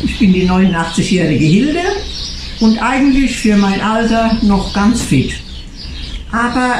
Ich 0.04 0.18
bin 0.18 0.32
die 0.32 0.48
89-jährige 0.48 1.44
Hilde 1.44 1.80
und 2.60 2.78
eigentlich 2.78 3.36
für 3.36 3.56
mein 3.56 3.80
Alter 3.80 4.36
noch 4.42 4.72
ganz 4.72 5.02
fit. 5.02 5.32
Aber 6.30 6.74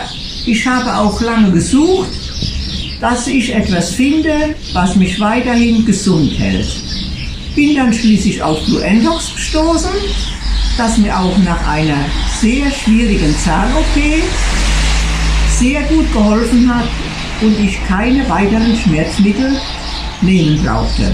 ich 0.46 0.66
habe 0.66 0.96
auch 0.96 1.20
lange 1.20 1.50
gesucht, 1.50 2.10
dass 3.00 3.26
ich 3.26 3.52
etwas 3.52 3.90
finde, 3.90 4.54
was 4.72 4.94
mich 4.94 5.18
weiterhin 5.18 5.84
gesund 5.84 6.38
hält. 6.38 6.91
Bin 7.54 7.76
dann 7.76 7.92
schließlich 7.92 8.42
auf 8.42 8.64
Blue 8.64 8.82
Endox 8.82 9.34
gestoßen, 9.34 9.90
das 10.78 10.98
mir 10.98 11.18
auch 11.18 11.36
nach 11.38 11.68
einer 11.68 11.98
sehr 12.40 12.70
schwierigen 12.70 13.34
Zahn-OP 13.44 14.22
sehr 15.58 15.82
gut 15.82 16.10
geholfen 16.12 16.74
hat 16.74 16.88
und 17.42 17.58
ich 17.60 17.78
keine 17.86 18.28
weiteren 18.28 18.76
Schmerzmittel 18.76 19.60
nehmen 20.22 20.62
brauchte. 20.64 21.12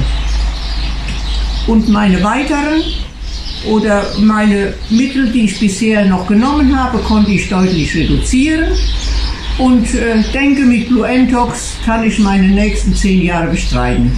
Und 1.66 1.88
meine 1.88 2.22
weiteren 2.22 2.82
oder 3.66 4.06
meine 4.18 4.74
Mittel, 4.90 5.30
die 5.30 5.44
ich 5.44 5.58
bisher 5.58 6.06
noch 6.06 6.26
genommen 6.26 6.78
habe, 6.78 6.98
konnte 6.98 7.32
ich 7.32 7.48
deutlich 7.48 7.94
reduzieren 7.94 8.72
und 9.58 9.92
äh, 9.94 10.22
denke, 10.32 10.62
mit 10.62 10.88
Blue 10.88 11.06
Entox 11.06 11.76
kann 11.84 12.04
ich 12.04 12.18
meine 12.20 12.48
nächsten 12.48 12.94
zehn 12.94 13.22
Jahre 13.22 13.48
bestreiten. 13.48 14.12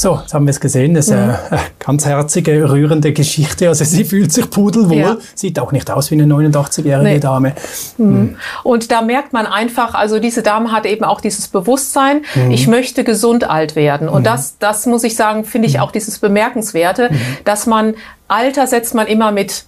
So, 0.00 0.18
jetzt 0.18 0.32
haben 0.32 0.46
wir 0.46 0.50
es 0.50 0.60
gesehen. 0.60 0.94
Das 0.94 1.08
ist 1.08 1.12
eine 1.12 1.38
mhm. 1.50 1.56
ganz 1.78 2.06
herzige, 2.06 2.70
rührende 2.70 3.12
Geschichte. 3.12 3.68
Also 3.68 3.84
sie 3.84 4.06
fühlt 4.06 4.32
sich 4.32 4.48
pudelwohl, 4.48 4.96
ja. 4.96 5.16
sieht 5.34 5.58
auch 5.58 5.72
nicht 5.72 5.90
aus 5.90 6.10
wie 6.10 6.14
eine 6.14 6.24
89-jährige 6.24 7.10
nee. 7.10 7.20
Dame. 7.20 7.52
Mhm. 7.98 8.06
Mhm. 8.06 8.36
Und 8.62 8.92
da 8.92 9.02
merkt 9.02 9.34
man 9.34 9.44
einfach, 9.44 9.92
also 9.92 10.18
diese 10.18 10.42
Dame 10.42 10.72
hat 10.72 10.86
eben 10.86 11.04
auch 11.04 11.20
dieses 11.20 11.48
Bewusstsein, 11.48 12.22
mhm. 12.34 12.50
ich 12.50 12.66
möchte 12.66 13.04
gesund 13.04 13.44
alt 13.44 13.76
werden. 13.76 14.08
Und 14.08 14.22
mhm. 14.22 14.24
das, 14.24 14.56
das 14.58 14.86
muss 14.86 15.04
ich 15.04 15.16
sagen, 15.16 15.44
finde 15.44 15.68
ich 15.68 15.74
mhm. 15.74 15.80
auch 15.80 15.92
dieses 15.92 16.18
Bemerkenswerte, 16.18 17.10
dass 17.44 17.66
man 17.66 17.92
Alter 18.26 18.66
setzt 18.68 18.94
man 18.94 19.06
immer 19.06 19.32
mit 19.32 19.64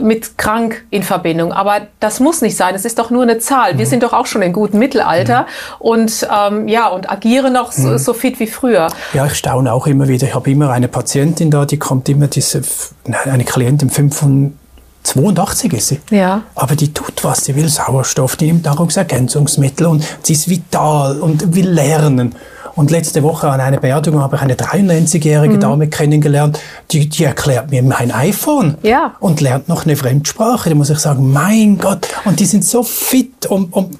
mit 0.00 0.36
krank 0.36 0.84
in 0.90 1.02
Verbindung. 1.02 1.52
Aber 1.52 1.82
das 2.00 2.20
muss 2.20 2.42
nicht 2.42 2.56
sein. 2.56 2.74
Es 2.74 2.84
ist 2.84 2.98
doch 2.98 3.10
nur 3.10 3.22
eine 3.22 3.38
Zahl. 3.38 3.74
Mhm. 3.74 3.78
Wir 3.78 3.86
sind 3.86 4.02
doch 4.02 4.12
auch 4.12 4.26
schon 4.26 4.42
in 4.42 4.52
gutem 4.52 4.78
Mittelalter 4.78 5.42
mhm. 5.42 5.46
und 5.78 6.28
ähm, 6.34 6.68
ja 6.68 6.88
und 6.88 7.10
agieren 7.10 7.52
noch 7.52 7.72
so, 7.72 7.88
mhm. 7.88 7.98
so, 7.98 8.12
fit 8.12 8.40
wie 8.40 8.46
früher. 8.46 8.88
Ja, 9.12 9.26
ich 9.26 9.34
staune 9.34 9.72
auch 9.72 9.86
immer 9.86 10.08
wieder. 10.08 10.26
Ich 10.26 10.34
habe 10.34 10.50
immer 10.50 10.70
eine 10.70 10.88
Patientin 10.88 11.50
da, 11.50 11.64
die 11.64 11.78
kommt 11.78 12.08
immer 12.08 12.26
diese 12.26 12.62
eine 13.24 13.44
Klientin 13.44 13.90
82 15.06 15.72
ist 15.72 15.88
sie. 15.88 16.00
Ja. 16.10 16.42
Aber 16.56 16.74
die 16.74 16.92
tut 16.92 17.22
was. 17.22 17.44
Sie 17.44 17.54
will 17.54 17.68
Sauerstoff, 17.68 18.36
die 18.36 18.46
nimmt 18.46 18.64
Nahrungsergänzungsmittel 18.64 19.86
und 19.86 20.04
sie 20.22 20.32
ist 20.32 20.48
vital 20.48 21.20
und 21.20 21.54
will 21.54 21.68
lernen. 21.68 22.34
Und 22.76 22.90
letzte 22.90 23.22
Woche 23.22 23.48
an 23.48 23.60
einer 23.60 23.78
Beerdigung 23.78 24.20
habe 24.20 24.36
ich 24.36 24.42
eine 24.42 24.54
93-jährige 24.54 25.54
mhm. 25.54 25.60
Dame 25.60 25.88
kennengelernt, 25.88 26.60
die, 26.90 27.08
die 27.08 27.24
erklärt 27.24 27.70
mir 27.70 27.82
mein 27.82 28.12
iPhone 28.12 28.76
ja. 28.82 29.14
und 29.18 29.40
lernt 29.40 29.68
noch 29.68 29.86
eine 29.86 29.96
Fremdsprache. 29.96 30.68
Da 30.68 30.74
muss 30.74 30.90
ich 30.90 30.98
sagen, 30.98 31.32
mein 31.32 31.78
Gott. 31.78 32.06
Und 32.26 32.38
die 32.38 32.44
sind 32.44 32.64
so 32.64 32.82
fit 32.82 33.46
und, 33.46 33.72
und 33.72 33.96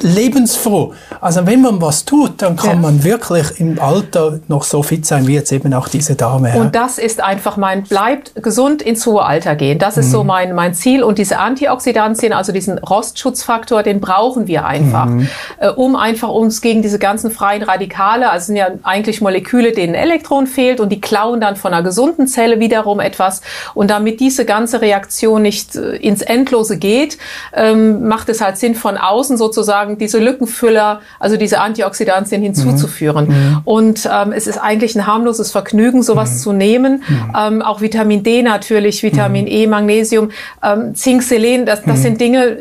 lebensfroh. 0.00 0.94
Also 1.20 1.46
wenn 1.46 1.62
man 1.62 1.80
was 1.80 2.04
tut, 2.04 2.42
dann 2.42 2.56
kann 2.56 2.70
ja. 2.70 2.76
man 2.76 3.04
wirklich 3.04 3.60
im 3.60 3.78
Alter 3.78 4.40
noch 4.48 4.64
so 4.64 4.82
fit 4.82 5.06
sein 5.06 5.26
wie 5.26 5.34
jetzt 5.34 5.52
eben 5.52 5.72
auch 5.74 5.88
diese 5.88 6.14
Dame. 6.14 6.54
Und 6.56 6.74
das 6.74 6.98
ist 6.98 7.22
einfach 7.22 7.56
mein, 7.56 7.84
bleibt 7.84 8.42
gesund 8.42 8.82
ins 8.82 9.06
hohe 9.06 9.24
Alter 9.24 9.54
gehen. 9.54 9.78
Das 9.78 9.96
ist 9.96 10.08
mhm. 10.08 10.12
so 10.12 10.24
mein, 10.24 10.54
mein 10.54 10.74
Ziel. 10.74 11.02
Und 11.02 11.18
diese 11.18 11.38
Antioxidantien, 11.38 12.32
also 12.32 12.52
diesen 12.52 12.78
Rostschutzfaktor, 12.78 13.82
den 13.82 14.00
brauchen 14.00 14.46
wir 14.46 14.64
einfach, 14.66 15.06
mhm. 15.06 15.28
äh, 15.58 15.68
um 15.68 15.96
einfach 15.96 16.28
uns 16.28 16.60
gegen 16.60 16.82
diese 16.82 16.98
ganzen 16.98 17.30
freien 17.30 17.62
Radikale, 17.62 18.30
also 18.30 18.46
sind 18.46 18.56
ja 18.56 18.68
eigentlich 18.82 19.20
Moleküle, 19.20 19.72
denen 19.72 19.94
Elektron 19.94 20.46
fehlt 20.46 20.80
und 20.80 20.90
die 20.90 21.00
klauen 21.00 21.40
dann 21.40 21.56
von 21.56 21.72
einer 21.72 21.82
gesunden 21.82 22.26
Zelle 22.26 22.60
wiederum 22.60 23.00
etwas. 23.00 23.42
Und 23.74 23.90
damit 23.90 24.20
diese 24.20 24.44
ganze 24.44 24.80
Reaktion 24.80 25.42
nicht 25.42 25.76
äh, 25.76 25.96
ins 25.96 26.22
Endlose 26.22 26.78
geht, 26.78 27.18
ähm, 27.52 28.06
macht 28.06 28.28
es 28.28 28.40
halt 28.40 28.58
Sinn, 28.58 28.74
von 28.74 28.96
außen 28.96 29.36
sozusagen 29.36 29.81
sozusagen 29.82 29.98
diese 29.98 30.18
Lückenfüller, 30.18 31.00
also 31.18 31.36
diese 31.36 31.60
Antioxidantien 31.60 32.42
hinzuzuführen. 32.42 33.26
Mhm. 33.26 33.34
mhm. 33.34 33.60
Und 33.64 34.08
ähm, 34.10 34.32
es 34.32 34.46
ist 34.46 34.58
eigentlich 34.58 34.96
ein 34.96 35.06
harmloses 35.06 35.50
Vergnügen, 35.50 36.02
sowas 36.02 36.34
mhm. 36.34 36.38
zu 36.38 36.52
nehmen. 36.52 37.02
Mhm. 37.08 37.32
Ähm, 37.38 37.62
auch 37.62 37.80
Vitamin 37.80 38.22
D 38.22 38.42
natürlich, 38.42 39.02
Vitamin 39.02 39.44
mhm. 39.44 39.50
E, 39.50 39.66
Magnesium, 39.66 40.30
ähm, 40.62 40.94
Zink, 40.94 41.22
Selen, 41.22 41.66
das, 41.66 41.82
das 41.82 41.98
mhm. 41.98 42.02
sind 42.02 42.20
Dinge, 42.20 42.58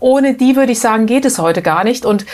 ohne 0.00 0.34
die 0.34 0.56
würde 0.56 0.72
ich 0.72 0.80
sagen, 0.80 1.06
geht 1.06 1.24
es 1.24 1.38
heute 1.38 1.62
gar 1.62 1.84
nicht. 1.84 2.04
Und 2.04 2.26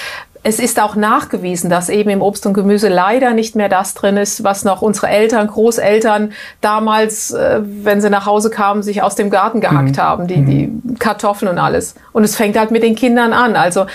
es 0.45 0.59
ist 0.59 0.81
auch 0.81 0.97
nachgewiesen, 0.97 1.71
dass 1.71 1.89
eben 1.89 2.11
im 2.11 2.21
Obst 2.21 2.47
und 2.47 2.55
Gemüse 2.55 2.89
leider 2.89 3.33
nicht 3.33 3.55
mehr 3.55 3.69
das 3.69 3.95
drin 3.95 4.17
ist, 4.17 4.43
was 4.43 4.65
noch 4.65 4.83
unsere 4.83 5.09
Eltern, 5.09 5.47
Großeltern 5.47 6.33
damals, 6.61 7.31
äh, 7.31 7.61
wenn 7.63 8.01
sie 8.01 8.11
nach 8.11 8.27
Hause 8.27 8.51
kamen, 8.51 8.83
sich 8.83 9.03
aus 9.03 9.15
dem 9.15 9.31
Garten 9.31 9.61
gehackt 9.61 9.97
mhm. 9.97 10.03
haben, 10.03 10.27
die, 10.27 10.45
die 10.45 10.97
Kartoffeln 10.99 11.51
und 11.51 11.59
alles. 11.59 11.95
Und 12.13 12.25
es 12.25 12.35
fängt 12.35 12.59
halt 12.59 12.73
mit 12.73 12.83
den 12.83 12.97
Kindern 12.97 13.33
an. 13.33 13.55
Also 13.55 13.87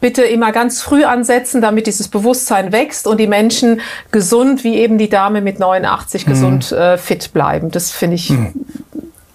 bitte 0.00 0.22
immer 0.22 0.52
ganz 0.52 0.82
früh 0.82 1.04
ansetzen, 1.04 1.60
damit 1.60 1.86
dieses 1.86 2.08
Bewusstsein 2.08 2.72
wächst 2.72 3.06
und 3.06 3.18
die 3.18 3.26
Menschen 3.26 3.80
gesund, 4.10 4.64
wie 4.64 4.76
eben 4.76 4.98
die 4.98 5.08
Dame 5.08 5.40
mit 5.40 5.58
89 5.58 6.26
mhm. 6.26 6.30
gesund 6.30 6.72
äh, 6.72 6.98
fit 6.98 7.32
bleiben. 7.32 7.70
Das 7.70 7.90
finde 7.90 8.16
ich 8.16 8.30
mhm. 8.30 8.52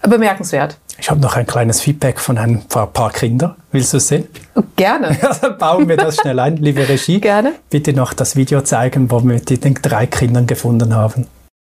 bemerkenswert. 0.02 0.78
Ich 1.00 1.10
habe 1.10 1.20
noch 1.20 1.36
ein 1.36 1.46
kleines 1.46 1.82
Feedback 1.82 2.20
von 2.20 2.38
ein 2.38 2.64
paar, 2.70 2.88
paar 2.88 3.12
Kindern. 3.12 3.56
Willst 3.72 3.94
du 3.94 3.98
es 3.98 4.08
sehen? 4.08 4.28
Gerne. 4.76 5.18
Ja, 5.22 5.34
dann 5.34 5.58
bauen 5.58 5.90
wir 5.90 5.98
das 5.98 6.18
schnell 6.18 6.40
ein, 6.40 6.58
liebe 6.58 6.88
Regie. 6.88 7.20
Gerne. 7.20 7.54
Bitte 7.70 7.94
noch 7.94 8.14
das 8.14 8.36
Video 8.36 8.62
zeigen, 8.62 9.12
wo 9.12 9.22
wir 9.22 9.40
die 9.40 9.60
den 9.60 9.74
drei 9.74 10.06
Kindern 10.06 10.48
gefunden 10.48 10.96
haben. 10.96 11.28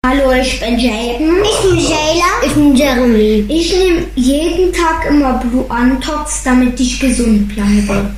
Hallo, 0.06 0.32
ich 0.32 0.58
bin 0.58 0.78
Jaden. 0.78 1.44
Ich 1.44 1.60
bin 1.62 1.78
Jayla. 1.78 2.24
Ich 2.44 2.54
bin 2.54 2.74
Jeremy. 2.74 3.44
Ich 3.48 3.76
nehme 3.76 4.06
jeden 4.14 4.72
Tag 4.72 5.06
immer 5.08 5.34
Blue 5.34 5.66
Antox, 5.68 6.42
damit 6.42 6.80
ich 6.80 6.98
gesund 6.98 7.54
bleibe. 7.54 8.10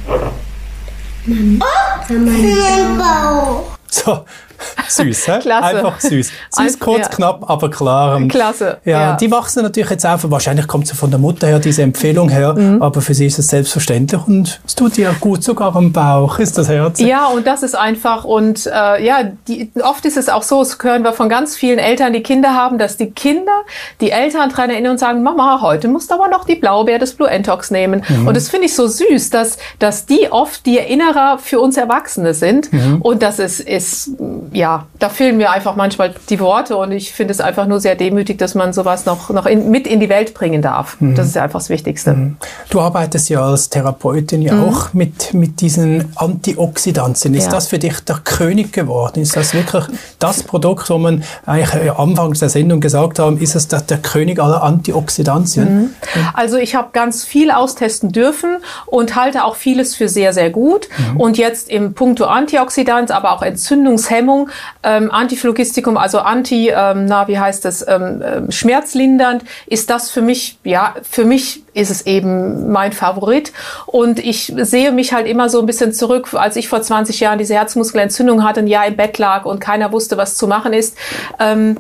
Mama. 1.27 1.59
Oh, 1.63 2.19
Mama. 2.19 3.79
So, 3.89 4.27
süß, 4.89 5.27
he? 5.27 5.39
Klasse. 5.41 5.65
Einfach 5.65 6.01
süß. 6.01 6.31
Süß, 6.51 6.79
kurz, 6.79 7.01
ja. 7.01 7.09
knapp, 7.09 7.49
aber 7.49 7.71
klar. 7.71 8.21
Klasse. 8.29 8.79
Ja, 8.85 9.01
ja, 9.01 9.17
die 9.17 9.31
wachsen 9.31 9.63
natürlich 9.63 9.91
jetzt 9.91 10.07
auf. 10.07 10.31
Wahrscheinlich 10.31 10.67
kommt 10.67 10.87
sie 10.87 10.95
von 10.95 11.11
der 11.11 11.19
Mutter 11.19 11.47
her, 11.47 11.59
diese 11.59 11.83
Empfehlung 11.83 12.29
her, 12.29 12.55
mhm. 12.55 12.83
aber 12.83 13.01
für 13.01 13.15
sie 13.15 13.27
ist 13.27 13.39
es 13.39 13.49
selbstverständlich 13.49 14.21
und 14.27 14.61
es 14.67 14.75
tut 14.75 14.99
ihr 14.99 15.15
gut, 15.21 15.43
sogar 15.43 15.75
am 15.77 15.93
Bauch 15.93 16.39
ist 16.39 16.59
das 16.59 16.69
Herz. 16.69 17.01
Ja, 17.01 17.27
und 17.27 17.47
das 17.47 17.63
ist 17.63 17.75
einfach 17.75 18.25
und 18.25 18.67
äh, 18.67 19.05
ja, 19.05 19.25
die, 19.49 19.71
oft 19.83 20.05
ist 20.05 20.17
es 20.17 20.29
auch 20.29 20.43
so, 20.43 20.61
das 20.61 20.79
hören 20.83 21.03
wir 21.03 21.13
von 21.13 21.29
ganz 21.29 21.57
vielen 21.57 21.79
Eltern, 21.79 22.13
die 22.13 22.23
Kinder 22.23 22.55
haben, 22.55 22.79
dass 22.79 22.97
die 22.97 23.11
Kinder 23.11 23.53
die 24.01 24.11
Eltern 24.11 24.51
dran 24.51 24.71
erinnern 24.71 24.93
und 24.93 24.99
sagen, 24.99 25.23
Mama, 25.23 25.61
heute 25.61 25.89
musst 25.89 26.11
du 26.11 26.15
aber 26.15 26.29
noch 26.29 26.45
die 26.45 26.55
Blaubeer 26.55 26.99
des 26.99 27.15
Blue 27.15 27.29
Entox 27.29 27.71
nehmen. 27.71 28.03
Mhm. 28.09 28.29
Und 28.29 28.37
das 28.37 28.49
finde 28.49 28.67
ich 28.67 28.75
so 28.75 28.87
süß, 28.87 29.31
dass, 29.31 29.59
dass 29.79 30.07
die 30.07 30.31
oft 30.31 30.67
die 30.67 30.79
Erinnerer 30.79 31.39
für 31.39 31.61
uns 31.61 31.77
Erwachsene 31.77 32.35
sind 32.35 32.73
mhm. 32.73 33.01
und 33.01 33.23
das 33.23 33.39
ist, 33.39 33.61
ist 33.61 34.13
ja, 34.53 34.87
da 34.99 35.09
fehlen 35.09 35.37
mir 35.37 35.51
einfach 35.51 35.77
manchmal 35.77 36.15
die 36.29 36.39
Worte 36.41 36.77
und 36.77 36.93
ich 36.93 37.13
finde 37.13 37.33
es 37.33 37.41
einfach 37.41 37.67
nur 37.67 37.81
sehr 37.81 37.95
demütig, 37.95 38.39
dass 38.39 38.55
man 38.55 38.73
sowas 38.73 39.07
noch, 39.07 39.31
noch 39.31 39.47
in, 39.47 39.71
mit 39.71 39.87
in 39.87 40.01
die 40.01 40.09
Welt 40.09 40.35
bringen 40.35 40.63
darf. 40.63 41.01
Mhm. 41.01 41.15
Das 41.15 41.27
ist 41.27 41.37
ja 41.37 41.43
einfach 41.43 41.61
das 41.61 41.69
Wichtigste. 41.69 42.13
Mhm. 42.13 42.37
Du 42.71 42.81
arbeitest 42.81 43.29
ja 43.29 43.43
als 43.43 43.69
Therapeutin 43.69 44.43
ja 44.43 44.55
mhm. 44.55 44.65
auch 44.65 44.93
mit, 44.93 45.35
mit 45.35 45.61
diesen 45.61 46.13
Antioxidantien. 46.17 47.35
Ist 47.35 47.47
ja. 47.47 47.51
das 47.51 47.69
für 47.69 47.79
dich 47.79 48.01
der 48.01 48.17
König 48.25 48.73
geworden? 48.73 49.21
Ist 49.21 49.37
das 49.37 49.55
wirklich 49.55 49.85
das 50.19 50.43
Produkt, 50.43 50.89
wo 50.91 50.99
man 50.99 51.25
eigentlich 51.47 51.91
am 51.91 52.11
Anfang 52.11 52.33
der 52.35 52.49
Sendung 52.49 52.81
gesagt 52.81 53.19
haben, 53.19 53.39
ist 53.39 53.55
es 53.55 53.69
der, 53.69 53.81
der 53.81 53.99
König 53.99 54.39
aller 54.39 54.63
Antioxidantien? 54.63 55.75
Mhm. 55.75 55.91
Also 56.35 56.57
ich 56.57 56.75
habe 56.75 56.89
ganz 56.93 57.25
viel 57.25 57.51
austesten 57.51 58.13
dürfen 58.13 58.59
und 58.87 59.17
halte 59.17 59.45
auch 59.45 59.57
vieles 59.57 59.95
für 59.95 60.09
sehr, 60.09 60.33
sehr 60.33 60.51
gut. 60.51 60.89
Mhm. 60.99 61.21
Und 61.21 61.39
jetzt 61.39 61.71
im 61.71 61.95
Punkto 61.95 62.25
Antioxidant, 62.25 63.11
aber 63.11 63.33
auch 63.33 63.43
Entzündungshemmung 63.43 64.42
ähm, 64.83 65.11
Antiphlogistikum, 65.11 65.97
also 65.97 66.19
Anti, 66.19 66.69
ähm, 66.69 67.07
na 67.07 67.29
wie 67.29 67.39
heißt 67.39 67.65
das, 67.65 67.87
ähm, 67.87 68.23
ähm, 68.25 68.51
schmerzlindernd, 68.51 69.45
ist 69.67 69.91
das 69.91 70.11
für 70.11 70.23
mich, 70.23 70.59
ja, 70.65 70.95
für 71.09 71.25
mich 71.25 71.63
ist 71.75 71.91
es 71.91 72.07
eben 72.07 72.71
mein 72.71 72.93
Favorit. 72.93 73.53
Und 73.87 74.19
ich 74.19 74.53
sehe 74.57 74.93
mich 74.93 75.13
halt 75.13 75.27
immer 75.27 75.49
so 75.49 75.61
ein 75.61 75.67
bisschen 75.67 75.93
zurück, 75.93 76.35
als 76.35 76.57
ich 76.57 76.69
vor 76.69 76.83
20 76.83 77.21
Jahren 77.21 77.39
diese 77.39 77.55
Herzmuskelentzündung 77.55 78.45
hatte, 78.45 78.61
ein 78.61 78.67
Jahr 78.67 78.87
im 78.87 78.97
Bett 78.97 79.19
lag 79.19 79.45
und 79.45 79.61
keiner 79.61 79.93
wusste, 79.93 80.17
was 80.17 80.37
zu 80.37 80.47
machen 80.47 80.73
ist. 80.73 80.97
Ähm, 81.39 81.77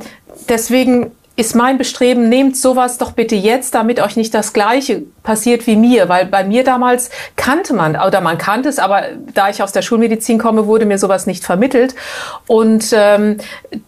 deswegen 0.49 1.13
ist 1.35 1.57
mein 1.57 1.79
Bestreben, 1.79 2.29
nehmt 2.29 2.59
sowas 2.59 2.99
doch 2.99 3.13
bitte 3.13 3.35
jetzt, 3.35 3.75
damit 3.75 4.01
euch 4.01 4.17
nicht 4.17 4.35
das 4.35 4.53
Gleiche 4.53 5.03
passiert 5.23 5.67
wie 5.67 5.77
mir, 5.77 6.11
weil 6.11 6.27
bei 6.27 6.45
mir 6.45 6.63
damals 6.63 7.11
kannte 7.37 7.73
man, 7.73 7.97
oder 7.97 8.21
man 8.21 8.37
kannte 8.37 8.69
es, 8.69 8.79
aber 8.79 9.05
da 9.33 9.49
ich 9.49 9.63
aus 9.63 9.73
der 9.73 9.81
Schulmedizin 9.81 10.39
komme, 10.39 10.67
wurde 10.67 10.85
mir 10.85 10.99
sowas 10.99 11.27
nicht 11.27 11.43
vermittelt. 11.43 11.95
Und 12.47 12.93
ähm, 12.93 13.39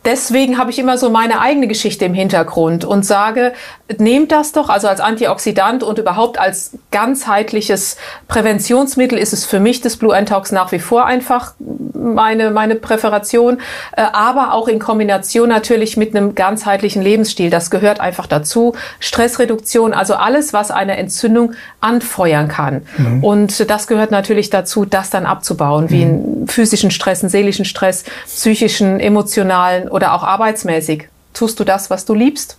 deswegen 0.06 0.56
habe 0.56 0.70
ich 0.70 0.78
immer 0.78 0.96
so 0.96 1.10
meine 1.10 1.40
eigene 1.40 1.68
Geschichte 1.68 2.06
im 2.06 2.14
Hintergrund 2.14 2.86
und 2.86 3.04
sage, 3.04 3.52
nehmt 3.98 4.32
das 4.32 4.52
doch, 4.52 4.70
also 4.70 4.88
als 4.88 5.00
Antioxidant 5.00 5.82
und 5.82 5.98
überhaupt 5.98 6.38
als 6.38 6.78
ganzheitliches 6.90 7.98
Präventionsmittel 8.26 9.18
ist 9.18 9.34
es 9.34 9.44
für 9.44 9.60
mich 9.60 9.82
das 9.82 9.98
Blue 9.98 10.16
Antox 10.16 10.50
nach 10.50 10.72
wie 10.72 10.78
vor 10.78 11.04
einfach 11.04 11.52
meine, 11.94 12.50
meine 12.50 12.76
Präferation, 12.76 13.60
äh, 13.96 14.02
aber 14.12 14.52
auch 14.54 14.68
in 14.68 14.78
Kombination 14.78 15.48
natürlich 15.50 15.98
mit 15.98 16.16
einem 16.16 16.34
ganzheitlichen 16.34 17.02
Lebensstil. 17.02 17.33
Das 17.50 17.70
gehört 17.70 18.00
einfach 18.00 18.26
dazu. 18.26 18.74
Stressreduktion, 19.00 19.92
also 19.92 20.14
alles, 20.14 20.52
was 20.52 20.70
eine 20.70 20.96
Entzündung 20.96 21.52
anfeuern 21.80 22.48
kann. 22.48 22.82
Mhm. 22.96 23.24
Und 23.24 23.70
das 23.70 23.86
gehört 23.86 24.10
natürlich 24.10 24.50
dazu, 24.50 24.84
das 24.84 25.10
dann 25.10 25.26
abzubauen, 25.26 25.90
wie 25.90 26.04
mhm. 26.04 26.40
in 26.40 26.46
physischen 26.48 26.90
Stress, 26.90 27.22
einen 27.22 27.30
seelischen 27.30 27.64
Stress, 27.64 28.04
psychischen, 28.26 29.00
emotionalen 29.00 29.88
oder 29.88 30.14
auch 30.14 30.22
arbeitsmäßig. 30.22 31.08
Tust 31.32 31.58
du 31.58 31.64
das, 31.64 31.90
was 31.90 32.04
du 32.04 32.14
liebst? 32.14 32.58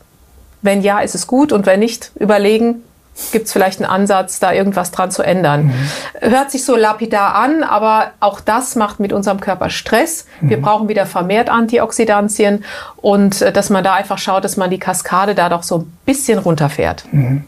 Wenn 0.62 0.82
ja, 0.82 1.00
ist 1.00 1.16
es 1.16 1.28
gut 1.28 1.52
und 1.52 1.66
wenn 1.66 1.80
nicht, 1.80 2.12
überlegen, 2.20 2.84
gibt 3.32 3.48
es 3.48 3.54
vielleicht 3.54 3.80
einen 3.80 3.90
Ansatz, 3.90 4.40
da 4.40 4.52
irgendwas 4.52 4.92
dran 4.92 5.12
zu 5.12 5.24
ändern. 5.24 5.68
Mhm. 5.68 6.32
Hört 6.32 6.52
sich 6.52 6.66
so 6.66 6.76
lapidar 6.76 7.36
an, 7.36 7.64
aber 7.64 8.12
auch 8.20 8.42
das 8.42 8.76
macht 8.76 9.00
mit 9.00 9.14
unserem 9.14 9.40
Körper 9.40 9.70
Stress. 9.70 10.26
Mhm. 10.42 10.50
Wir 10.50 10.62
brauchen 10.62 10.90
wieder 10.90 11.06
vermehrt 11.06 11.50
Antioxidantien 11.50 12.64
und 12.98 13.42
äh, 13.42 13.52
dass 13.52 13.70
man 13.70 13.84
da 13.84 13.94
einfach 13.94 14.18
schaut, 14.18 14.44
dass 14.44 14.58
man 14.58 14.70
die 14.70 14.80
Kaskade 14.80 15.36
da 15.36 15.50
doch 15.50 15.64
so 15.64 15.80
ein 15.80 15.98
bisschen 16.06 16.40
runterfährt. 16.40 17.06
Mhm. 17.12 17.44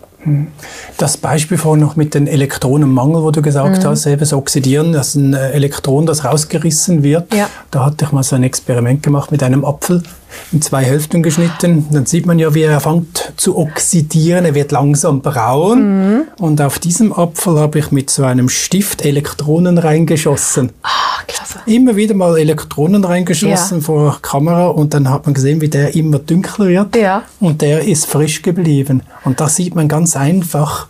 Das 0.97 1.17
Beispiel 1.17 1.57
vorhin 1.57 1.81
noch 1.81 1.95
mit 1.95 2.13
den 2.13 2.27
Elektronenmangel, 2.27 3.21
wo 3.23 3.31
du 3.31 3.41
gesagt 3.41 3.83
mhm. 3.83 3.87
hast, 3.87 4.05
eben 4.05 4.19
das 4.19 4.33
Oxidieren, 4.33 4.91
dass 4.91 5.15
ein 5.15 5.33
äh, 5.33 5.51
Elektron, 5.51 6.05
das 6.05 6.25
rausgerissen 6.25 7.03
wird. 7.03 7.33
Ja. 7.33 7.49
Da 7.71 7.85
hatte 7.85 8.05
ich 8.05 8.11
mal 8.11 8.23
so 8.23 8.35
ein 8.35 8.43
Experiment 8.43 9.03
gemacht 9.03 9.31
mit 9.31 9.43
einem 9.43 9.63
Apfel 9.63 10.03
in 10.51 10.61
zwei 10.61 10.83
Hälften 10.83 11.23
geschnitten. 11.23 11.87
Dann 11.91 12.05
sieht 12.05 12.25
man 12.25 12.39
ja, 12.39 12.53
wie 12.53 12.63
er 12.63 12.79
fängt 12.79 13.33
zu 13.37 13.57
oxidieren. 13.57 14.45
Er 14.45 14.55
wird 14.55 14.71
langsam 14.71 15.21
braun. 15.21 16.15
Mhm. 16.15 16.21
Und 16.39 16.61
auf 16.61 16.79
diesem 16.79 17.13
Apfel 17.13 17.59
habe 17.59 17.79
ich 17.79 17.91
mit 17.91 18.09
so 18.09 18.23
einem 18.23 18.49
Stift 18.49 19.03
Elektronen 19.03 19.77
reingeschossen. 19.77 20.71
Ah, 20.83 21.23
klasse. 21.27 21.59
Immer 21.65 21.95
wieder 21.95 22.15
mal 22.15 22.37
Elektronen 22.37 23.03
reingeschossen 23.03 23.79
ja. 23.79 23.83
vor 23.83 24.19
Kamera 24.21 24.67
und 24.67 24.93
dann 24.93 25.09
hat 25.09 25.25
man 25.25 25.33
gesehen, 25.33 25.61
wie 25.61 25.69
der 25.69 25.95
immer 25.95 26.19
dunkler 26.19 26.67
wird. 26.67 26.95
Ja. 26.95 27.23
Und 27.39 27.61
der 27.61 27.83
ist 27.83 28.05
frisch 28.05 28.41
geblieben. 28.41 29.03
Und 29.23 29.39
da 29.39 29.49
sieht 29.49 29.75
man 29.75 29.87
ganz 29.87 30.15
einfach, 30.15 30.87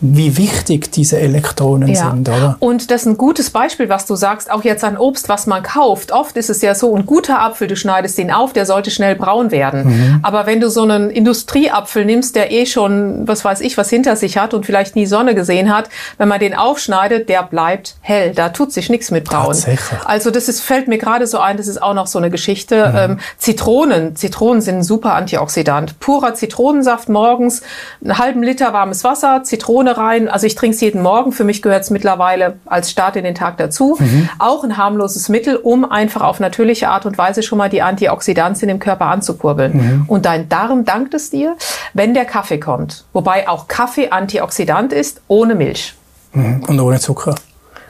wie 0.00 0.36
wichtig 0.36 0.90
diese 0.92 1.18
Elektronen 1.18 1.88
ja. 1.88 2.10
sind, 2.10 2.28
oder? 2.28 2.56
Und 2.58 2.90
das 2.90 3.02
ist 3.02 3.06
ein 3.06 3.16
gutes 3.16 3.50
Beispiel, 3.50 3.88
was 3.88 4.06
du 4.06 4.16
sagst, 4.16 4.50
auch 4.50 4.64
jetzt 4.64 4.82
an 4.82 4.96
Obst, 4.96 5.28
was 5.28 5.46
man 5.46 5.62
kauft. 5.62 6.12
Oft 6.12 6.36
ist 6.36 6.48
es 6.48 6.62
ja 6.62 6.74
so, 6.74 6.94
ein 6.96 7.06
guter 7.06 7.40
Apfel, 7.40 7.68
du 7.68 7.76
schneidest 7.76 8.16
den 8.16 8.30
auf, 8.30 8.52
der 8.52 8.66
sollte 8.66 8.90
schnell 8.90 9.14
braun 9.14 9.50
werden. 9.50 9.84
Mhm. 9.84 10.20
Aber 10.22 10.46
wenn 10.46 10.60
du 10.60 10.70
so 10.70 10.82
einen 10.82 11.10
Industrieapfel 11.10 12.04
nimmst, 12.04 12.34
der 12.34 12.50
eh 12.50 12.66
schon, 12.66 13.28
was 13.28 13.44
weiß 13.44 13.60
ich, 13.60 13.76
was 13.76 13.90
hinter 13.90 14.16
sich 14.16 14.38
hat 14.38 14.54
und 14.54 14.64
vielleicht 14.64 14.96
nie 14.96 15.06
Sonne 15.06 15.34
gesehen 15.34 15.74
hat, 15.74 15.90
wenn 16.18 16.28
man 16.28 16.40
den 16.40 16.54
aufschneidet, 16.54 17.28
der 17.28 17.42
bleibt 17.42 17.96
hell. 18.00 18.32
Da 18.34 18.48
tut 18.48 18.72
sich 18.72 18.88
nichts 18.88 19.10
mit 19.10 19.24
braun. 19.24 19.46
Tatsächlich. 19.46 20.00
Also 20.04 20.30
das 20.30 20.48
ist, 20.48 20.60
fällt 20.60 20.88
mir 20.88 20.98
gerade 20.98 21.26
so 21.26 21.38
ein, 21.38 21.56
das 21.56 21.68
ist 21.68 21.82
auch 21.82 21.94
noch 21.94 22.06
so 22.06 22.18
eine 22.18 22.30
Geschichte. 22.30 22.88
Mhm. 22.88 22.96
Ähm, 22.96 23.18
Zitronen, 23.36 24.16
Zitronen 24.16 24.62
sind 24.62 24.78
ein 24.78 24.82
super 24.82 25.14
Antioxidant. 25.14 26.00
Purer 26.00 26.34
Zitronensaft 26.34 27.08
morgens, 27.08 27.62
einen 28.02 28.18
halben 28.18 28.42
Liter 28.42 28.72
warmes 28.72 29.04
Wasser, 29.04 29.42
Zitrone 29.44 29.89
Zitrone 29.90 29.96
rein. 29.96 30.28
Also 30.28 30.46
ich 30.46 30.54
trinke 30.54 30.74
es 30.74 30.80
jeden 30.80 31.02
Morgen. 31.02 31.32
Für 31.32 31.44
mich 31.44 31.62
gehört 31.62 31.82
es 31.82 31.90
mittlerweile 31.90 32.58
als 32.66 32.90
Start 32.90 33.16
in 33.16 33.24
den 33.24 33.34
Tag 33.34 33.56
dazu. 33.58 33.96
Mhm. 33.98 34.28
Auch 34.38 34.64
ein 34.64 34.76
harmloses 34.76 35.28
Mittel, 35.28 35.56
um 35.56 35.90
einfach 35.90 36.22
auf 36.22 36.40
natürliche 36.40 36.88
Art 36.88 37.06
und 37.06 37.18
Weise 37.18 37.42
schon 37.42 37.58
mal 37.58 37.68
die 37.68 37.82
Antioxidantien 37.82 38.70
im 38.70 38.78
Körper 38.78 39.06
anzukurbeln. 39.06 39.76
Mhm. 39.76 40.04
Und 40.06 40.26
dein 40.26 40.48
Darm 40.48 40.84
dankt 40.84 41.14
es 41.14 41.30
dir, 41.30 41.56
wenn 41.94 42.14
der 42.14 42.24
Kaffee 42.24 42.58
kommt. 42.58 43.04
Wobei 43.12 43.48
auch 43.48 43.68
Kaffee 43.68 44.10
Antioxidant 44.10 44.92
ist, 44.92 45.20
ohne 45.28 45.54
Milch. 45.54 45.94
Mhm. 46.32 46.62
Und 46.66 46.80
ohne 46.80 47.00
Zucker. 47.00 47.34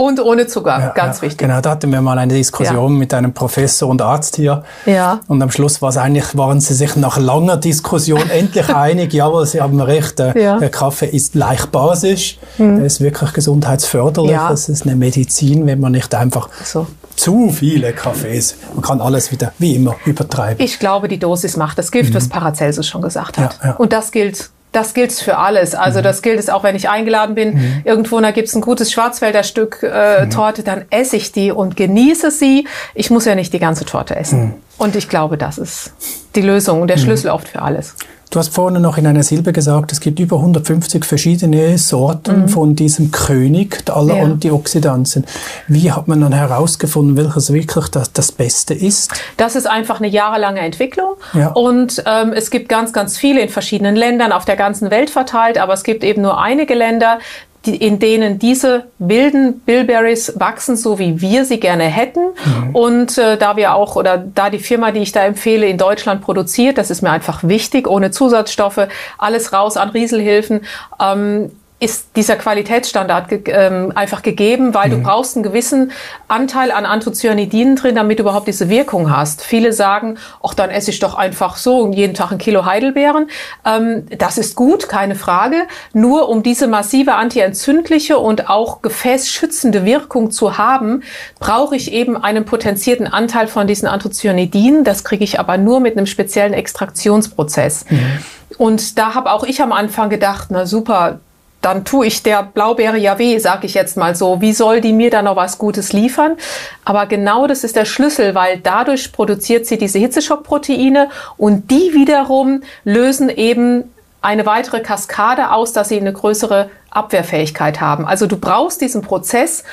Und 0.00 0.18
ohne 0.18 0.46
Zucker, 0.46 0.78
ja, 0.80 0.88
ganz 0.92 1.18
ja, 1.18 1.24
wichtig. 1.24 1.46
Genau, 1.46 1.60
da 1.60 1.72
hatten 1.72 1.92
wir 1.92 2.00
mal 2.00 2.18
eine 2.18 2.32
Diskussion 2.32 2.92
ja. 2.94 2.98
mit 2.98 3.12
einem 3.12 3.34
Professor 3.34 3.86
und 3.86 4.00
Arzt 4.00 4.36
hier. 4.36 4.64
Ja. 4.86 5.20
Und 5.28 5.42
am 5.42 5.50
Schluss 5.50 5.82
war 5.82 5.90
es 5.90 5.98
eigentlich, 5.98 6.38
waren 6.38 6.58
sie 6.58 6.72
sich 6.72 6.96
nach 6.96 7.18
langer 7.18 7.58
Diskussion 7.58 8.30
endlich 8.30 8.74
einig, 8.74 9.12
jawohl, 9.12 9.44
sie 9.44 9.60
haben 9.60 9.78
recht, 9.78 10.18
der, 10.18 10.32
der 10.32 10.70
Kaffee 10.70 11.04
ist 11.04 11.34
leicht 11.34 11.70
basisch, 11.70 12.38
mhm. 12.56 12.76
der 12.76 12.86
ist 12.86 13.02
wirklich 13.02 13.34
gesundheitsförderlich, 13.34 14.30
ja. 14.30 14.50
es 14.50 14.70
ist 14.70 14.86
eine 14.86 14.96
Medizin, 14.96 15.66
wenn 15.66 15.80
man 15.80 15.92
nicht 15.92 16.14
einfach 16.14 16.48
so 16.64 16.86
zu 17.14 17.50
viele 17.50 17.92
Kaffees. 17.92 18.56
Man 18.72 18.82
kann 18.82 19.02
alles 19.02 19.30
wieder, 19.30 19.52
wie 19.58 19.76
immer, 19.76 19.96
übertreiben. 20.06 20.64
Ich 20.64 20.78
glaube, 20.78 21.08
die 21.08 21.18
Dosis 21.18 21.58
macht 21.58 21.76
das 21.76 21.92
Gift, 21.92 22.12
mhm. 22.12 22.14
was 22.14 22.30
Paracelsus 22.30 22.86
schon 22.86 23.02
gesagt 23.02 23.36
hat. 23.36 23.58
Ja, 23.62 23.68
ja. 23.68 23.76
Und 23.76 23.92
das 23.92 24.12
gilt 24.12 24.48
das 24.72 24.94
gilt 24.94 25.12
für 25.12 25.38
alles. 25.38 25.74
Also 25.74 25.98
mhm. 25.98 26.04
das 26.04 26.22
gilt 26.22 26.38
es 26.38 26.48
auch, 26.48 26.62
wenn 26.62 26.76
ich 26.76 26.88
eingeladen 26.88 27.34
bin. 27.34 27.54
Mhm. 27.54 27.82
Irgendwo, 27.84 28.20
da 28.20 28.30
gibt's 28.30 28.54
ein 28.54 28.60
gutes 28.60 28.92
Schwarzwälder 28.92 29.42
Stück 29.42 29.82
äh, 29.82 30.24
mhm. 30.24 30.30
Torte, 30.30 30.62
dann 30.62 30.84
esse 30.90 31.16
ich 31.16 31.32
die 31.32 31.50
und 31.50 31.76
genieße 31.76 32.30
sie. 32.30 32.66
Ich 32.94 33.10
muss 33.10 33.24
ja 33.24 33.34
nicht 33.34 33.52
die 33.52 33.58
ganze 33.58 33.84
Torte 33.84 34.16
essen. 34.16 34.40
Mhm. 34.40 34.54
Und 34.78 34.96
ich 34.96 35.08
glaube, 35.08 35.36
das 35.36 35.58
ist 35.58 35.92
die 36.36 36.42
Lösung 36.42 36.80
und 36.80 36.88
der 36.88 36.96
mhm. 36.96 37.02
Schlüssel 37.02 37.30
oft 37.30 37.48
für 37.48 37.62
alles. 37.62 37.96
Du 38.30 38.38
hast 38.38 38.54
vorhin 38.54 38.80
noch 38.80 38.96
in 38.96 39.08
einer 39.08 39.24
Silbe 39.24 39.52
gesagt, 39.52 39.90
es 39.90 39.98
gibt 39.98 40.20
über 40.20 40.36
150 40.36 41.04
verschiedene 41.04 41.76
Sorten 41.78 42.42
mhm. 42.42 42.48
von 42.48 42.76
diesem 42.76 43.10
König 43.10 43.82
aller 43.90 44.18
ja. 44.18 44.22
Antioxidantien. 44.22 45.26
Wie 45.66 45.90
hat 45.90 46.06
man 46.06 46.20
dann 46.20 46.32
herausgefunden, 46.32 47.16
welches 47.16 47.52
wirklich 47.52 47.88
das, 47.88 48.12
das 48.12 48.30
Beste 48.30 48.72
ist? 48.72 49.10
Das 49.36 49.56
ist 49.56 49.66
einfach 49.66 49.98
eine 49.98 50.06
jahrelange 50.06 50.60
Entwicklung. 50.60 51.14
Ja. 51.32 51.48
Und 51.48 52.04
ähm, 52.06 52.32
es 52.32 52.52
gibt 52.52 52.68
ganz, 52.68 52.92
ganz 52.92 53.18
viele 53.18 53.40
in 53.40 53.48
verschiedenen 53.48 53.96
Ländern 53.96 54.30
auf 54.30 54.44
der 54.44 54.56
ganzen 54.56 54.92
Welt 54.92 55.10
verteilt, 55.10 55.58
aber 55.58 55.72
es 55.72 55.82
gibt 55.82 56.04
eben 56.04 56.22
nur 56.22 56.40
einige 56.40 56.74
Länder, 56.74 57.18
die, 57.66 57.76
in 57.76 57.98
denen 57.98 58.38
diese 58.38 58.86
wilden 58.98 59.60
Bilberries 59.60 60.32
wachsen, 60.40 60.76
so 60.76 60.98
wie 60.98 61.20
wir 61.20 61.44
sie 61.44 61.60
gerne 61.60 61.84
hätten. 61.84 62.20
Mhm. 62.20 62.74
Und 62.74 63.18
äh, 63.18 63.36
da 63.36 63.56
wir 63.56 63.74
auch, 63.74 63.96
oder 63.96 64.18
da 64.18 64.48
die 64.48 64.58
Firma, 64.58 64.92
die 64.92 65.00
ich 65.00 65.12
da 65.12 65.24
empfehle, 65.24 65.66
in 65.66 65.76
Deutschland 65.76 66.22
produziert, 66.22 66.78
das 66.78 66.90
ist 66.90 67.02
mir 67.02 67.10
einfach 67.10 67.44
wichtig, 67.44 67.86
ohne 67.86 68.10
Zusatzstoffe, 68.10 68.88
alles 69.18 69.52
raus 69.52 69.76
an 69.76 69.90
Rieselhilfen, 69.90 70.62
ähm, 71.00 71.50
ist 71.80 72.10
dieser 72.14 72.36
Qualitätsstandard 72.36 73.28
ge 73.28 73.42
ähm, 73.46 73.90
einfach 73.94 74.20
gegeben, 74.20 74.74
weil 74.74 74.88
mhm. 74.90 74.92
du 74.92 75.02
brauchst 75.02 75.34
einen 75.34 75.42
gewissen 75.42 75.92
Anteil 76.28 76.72
an 76.72 76.84
Anthocyanidinen 76.84 77.74
drin, 77.74 77.94
damit 77.94 78.18
du 78.18 78.22
überhaupt 78.22 78.46
diese 78.48 78.68
Wirkung 78.68 79.10
hast. 79.10 79.42
Viele 79.42 79.72
sagen, 79.72 80.18
ach, 80.42 80.52
dann 80.52 80.68
esse 80.68 80.90
ich 80.90 80.98
doch 80.98 81.14
einfach 81.14 81.56
so 81.56 81.90
jeden 81.90 82.12
Tag 82.12 82.32
ein 82.32 82.38
Kilo 82.38 82.66
Heidelbeeren. 82.66 83.30
Ähm, 83.64 84.04
das 84.18 84.36
ist 84.36 84.56
gut, 84.56 84.90
keine 84.90 85.14
Frage. 85.14 85.66
Nur 85.94 86.28
um 86.28 86.42
diese 86.42 86.66
massive 86.66 87.14
antientzündliche 87.14 88.18
und 88.18 88.50
auch 88.50 88.82
gefäßschützende 88.82 89.86
Wirkung 89.86 90.30
zu 90.30 90.58
haben, 90.58 91.02
brauche 91.38 91.76
ich 91.76 91.92
eben 91.92 92.18
einen 92.18 92.44
potenzierten 92.44 93.06
Anteil 93.06 93.48
von 93.48 93.66
diesen 93.66 93.88
Anthocyanidinen. 93.88 94.84
Das 94.84 95.02
kriege 95.02 95.24
ich 95.24 95.40
aber 95.40 95.56
nur 95.56 95.80
mit 95.80 95.96
einem 95.96 96.06
speziellen 96.06 96.52
Extraktionsprozess. 96.52 97.86
Mhm. 97.88 98.18
Und 98.58 98.98
da 98.98 99.14
habe 99.14 99.32
auch 99.32 99.44
ich 99.44 99.62
am 99.62 99.72
Anfang 99.72 100.10
gedacht, 100.10 100.48
na 100.50 100.66
super, 100.66 101.20
dann 101.60 101.84
tue 101.84 102.06
ich 102.06 102.22
der 102.22 102.42
Blaubeere 102.42 102.96
ja 102.96 103.18
weh, 103.18 103.38
sag 103.38 103.64
ich 103.64 103.74
jetzt 103.74 103.96
mal 103.96 104.14
so. 104.14 104.40
Wie 104.40 104.52
soll 104.52 104.80
die 104.80 104.92
mir 104.92 105.10
da 105.10 105.22
noch 105.22 105.36
was 105.36 105.58
Gutes 105.58 105.92
liefern? 105.92 106.36
Aber 106.84 107.06
genau 107.06 107.46
das 107.46 107.64
ist 107.64 107.76
der 107.76 107.84
Schlüssel, 107.84 108.34
weil 108.34 108.58
dadurch 108.58 109.12
produziert 109.12 109.66
sie 109.66 109.78
diese 109.78 109.98
Hitzeschockproteine 109.98 111.10
und 111.36 111.70
die 111.70 111.92
wiederum 111.92 112.62
lösen 112.84 113.28
eben 113.28 113.84
eine 114.22 114.46
weitere 114.46 114.80
Kaskade 114.80 115.52
aus, 115.52 115.72
dass 115.72 115.88
sie 115.88 115.98
eine 115.98 116.12
größere 116.12 116.70
Abwehrfähigkeit 116.90 117.80
haben. 117.80 118.04
Also 118.04 118.26
du 118.26 118.36
brauchst 118.36 118.80
diesen 118.80 119.02
Prozess 119.02 119.64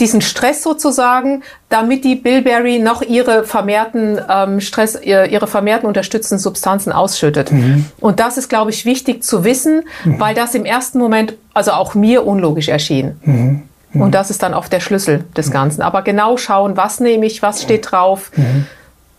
diesen 0.00 0.20
Stress 0.20 0.62
sozusagen, 0.62 1.42
damit 1.68 2.04
die 2.04 2.14
Bilberry 2.14 2.78
noch 2.78 3.02
ihre 3.02 3.44
vermehrten 3.44 4.20
ähm, 4.28 4.60
Stress, 4.60 4.98
ihre 5.02 5.46
vermehrten 5.46 5.86
unterstützenden 5.88 6.38
Substanzen 6.38 6.92
ausschüttet. 6.92 7.52
Mhm. 7.52 7.86
Und 8.00 8.20
das 8.20 8.38
ist, 8.38 8.48
glaube 8.48 8.70
ich, 8.70 8.84
wichtig 8.84 9.24
zu 9.24 9.44
wissen, 9.44 9.84
mhm. 10.04 10.20
weil 10.20 10.34
das 10.34 10.54
im 10.54 10.64
ersten 10.64 10.98
Moment, 10.98 11.34
also 11.54 11.72
auch 11.72 11.94
mir 11.94 12.26
unlogisch 12.26 12.68
erschien. 12.68 13.16
Mhm. 13.22 13.62
mhm. 13.92 14.02
Und 14.02 14.14
das 14.14 14.30
ist 14.30 14.42
dann 14.42 14.54
oft 14.54 14.72
der 14.72 14.80
Schlüssel 14.80 15.24
des 15.36 15.50
Ganzen. 15.50 15.82
Aber 15.82 16.02
genau 16.02 16.36
schauen, 16.36 16.76
was 16.76 17.00
nehme 17.00 17.26
ich, 17.26 17.42
was 17.42 17.62
steht 17.62 17.90
drauf. 17.90 18.30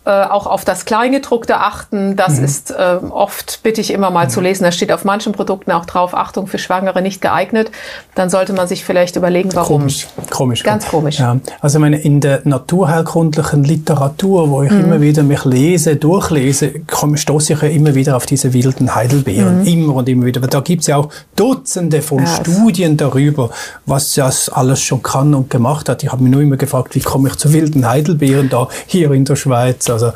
Äh, 0.05 0.11
auch 0.11 0.47
auf 0.47 0.63
das 0.63 0.85
Kleingedruckte 0.85 1.57
achten. 1.57 2.15
Das 2.15 2.37
mhm. 2.37 2.45
ist 2.45 2.71
äh, 2.71 2.97
oft, 3.09 3.59
bitte 3.63 3.81
ich 3.81 3.91
immer 3.91 4.09
mal 4.11 4.25
mhm. 4.25 4.29
zu 4.29 4.39
lesen, 4.39 4.63
da 4.63 4.71
steht 4.71 4.93
auf 4.93 5.03
manchen 5.03 5.33
Produkten 5.33 5.73
auch 5.73 5.85
drauf, 5.85 6.13
Achtung 6.13 6.47
für 6.47 6.57
Schwangere 6.57 7.01
nicht 7.01 7.21
geeignet. 7.21 7.69
Dann 8.15 8.29
sollte 8.29 8.53
man 8.53 8.65
sich 8.67 8.85
vielleicht 8.85 9.17
überlegen, 9.17 9.49
warum. 9.53 9.81
Komisch, 9.81 10.07
komisch. 10.29 10.63
Ganz 10.63 10.87
komisch. 10.87 11.19
Ja. 11.19 11.37
Also 11.59 11.79
meine, 11.79 11.99
in 11.99 12.21
der 12.21 12.41
naturheilkundlichen 12.45 13.65
Literatur, 13.65 14.49
wo 14.49 14.63
ich 14.63 14.71
mhm. 14.71 14.85
immer 14.85 15.01
wieder 15.01 15.21
mich 15.21 15.43
lese, 15.43 15.97
durchlese, 15.97 16.71
stoße 17.15 17.53
ich 17.53 17.61
ja 17.61 17.67
immer 17.67 17.93
wieder 17.93 18.15
auf 18.15 18.25
diese 18.25 18.53
wilden 18.53 18.95
Heidelbeeren. 18.95 19.59
Mhm. 19.59 19.67
Immer 19.67 19.95
und 19.95 20.07
immer 20.07 20.25
wieder. 20.25 20.39
Aber 20.39 20.47
da 20.47 20.61
gibt 20.61 20.81
es 20.81 20.87
ja 20.87 20.95
auch 20.95 21.09
Dutzende 21.39 22.01
von 22.01 22.19
ja, 22.19 22.27
Studien 22.27 22.97
darüber, 22.97 23.49
was 23.85 24.13
das 24.13 24.49
alles 24.49 24.81
schon 24.81 25.01
kann 25.01 25.33
und 25.33 25.49
gemacht 25.49 25.87
hat. 25.87 26.03
Ich 26.03 26.11
habe 26.11 26.21
mich 26.21 26.33
nur 26.33 26.41
immer 26.41 26.57
gefragt, 26.57 26.95
wie 26.95 26.99
komme 26.99 27.29
ich 27.29 27.37
zu 27.37 27.53
wilden 27.53 27.87
Heidelbeeren 27.87 28.49
da 28.49 28.67
hier 28.87 29.11
in 29.11 29.23
der 29.23 29.37
Schweiz? 29.37 29.89
Also 29.89 30.11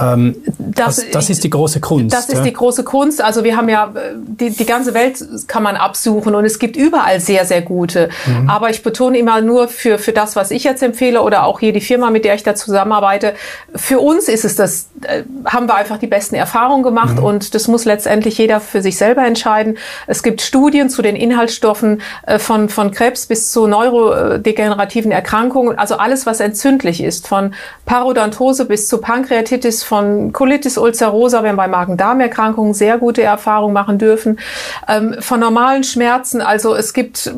ähm, 0.00 0.36
das, 0.58 0.96
das, 0.96 1.10
das, 1.10 1.30
ist 1.30 1.44
die 1.44 1.50
große 1.50 1.80
Kunst. 1.80 2.14
Das 2.14 2.28
ist 2.28 2.38
ja? 2.38 2.42
die 2.42 2.52
große 2.52 2.84
Kunst. 2.84 3.22
Also 3.22 3.44
wir 3.44 3.56
haben 3.56 3.68
ja, 3.68 3.92
die, 4.16 4.50
die 4.50 4.66
ganze 4.66 4.94
Welt 4.94 5.24
kann 5.46 5.62
man 5.62 5.76
absuchen 5.76 6.34
und 6.34 6.44
es 6.44 6.58
gibt 6.58 6.76
überall 6.76 7.20
sehr, 7.20 7.44
sehr 7.44 7.62
gute. 7.62 8.08
Mhm. 8.26 8.50
Aber 8.50 8.70
ich 8.70 8.82
betone 8.82 9.18
immer 9.18 9.40
nur 9.40 9.68
für, 9.68 9.98
für 9.98 10.12
das, 10.12 10.36
was 10.36 10.50
ich 10.50 10.64
jetzt 10.64 10.82
empfehle 10.82 11.22
oder 11.22 11.44
auch 11.44 11.60
hier 11.60 11.72
die 11.72 11.80
Firma, 11.80 12.10
mit 12.10 12.24
der 12.24 12.34
ich 12.34 12.42
da 12.42 12.54
zusammenarbeite. 12.54 13.34
Für 13.74 14.00
uns 14.00 14.28
ist 14.28 14.44
es 14.44 14.56
das, 14.56 14.88
äh, 15.02 15.22
haben 15.44 15.68
wir 15.68 15.74
einfach 15.76 15.98
die 15.98 16.06
besten 16.06 16.34
Erfahrungen 16.34 16.82
gemacht 16.82 17.16
mhm. 17.16 17.24
und 17.24 17.54
das 17.54 17.68
muss 17.68 17.84
letztendlich 17.84 18.38
jeder 18.38 18.60
für 18.60 18.82
sich 18.82 18.96
selber 18.96 19.24
entscheiden. 19.24 19.78
Es 20.06 20.22
gibt 20.22 20.42
Studien 20.42 20.90
zu 20.90 21.02
den 21.02 21.16
Inhaltsstoffen 21.16 22.02
äh, 22.26 22.38
von, 22.38 22.68
von 22.68 22.90
Krebs 22.90 23.26
bis 23.26 23.52
zu 23.52 23.66
neurodegenerativen 23.66 25.12
Erkrankungen. 25.12 25.78
Also 25.78 25.96
alles, 25.96 26.26
was 26.26 26.40
entzündlich 26.40 27.02
ist, 27.02 27.28
von 27.28 27.54
Parodontose 27.86 28.64
bis 28.64 28.88
zu 28.88 28.98
Pankreatitis, 28.98 29.83
von 29.84 30.32
Colitis 30.32 30.78
ulcerosa, 30.78 31.42
wir 31.42 31.50
haben 31.50 31.56
bei 31.56 31.68
Magen-Darm-Erkrankungen 31.68 32.74
sehr 32.74 32.98
gute 32.98 33.22
Erfahrungen 33.22 33.72
machen 33.72 33.98
dürfen, 33.98 34.38
ähm, 34.88 35.16
von 35.20 35.40
normalen 35.40 35.84
Schmerzen. 35.84 36.40
Also 36.40 36.74
es 36.74 36.92
gibt, 36.92 37.32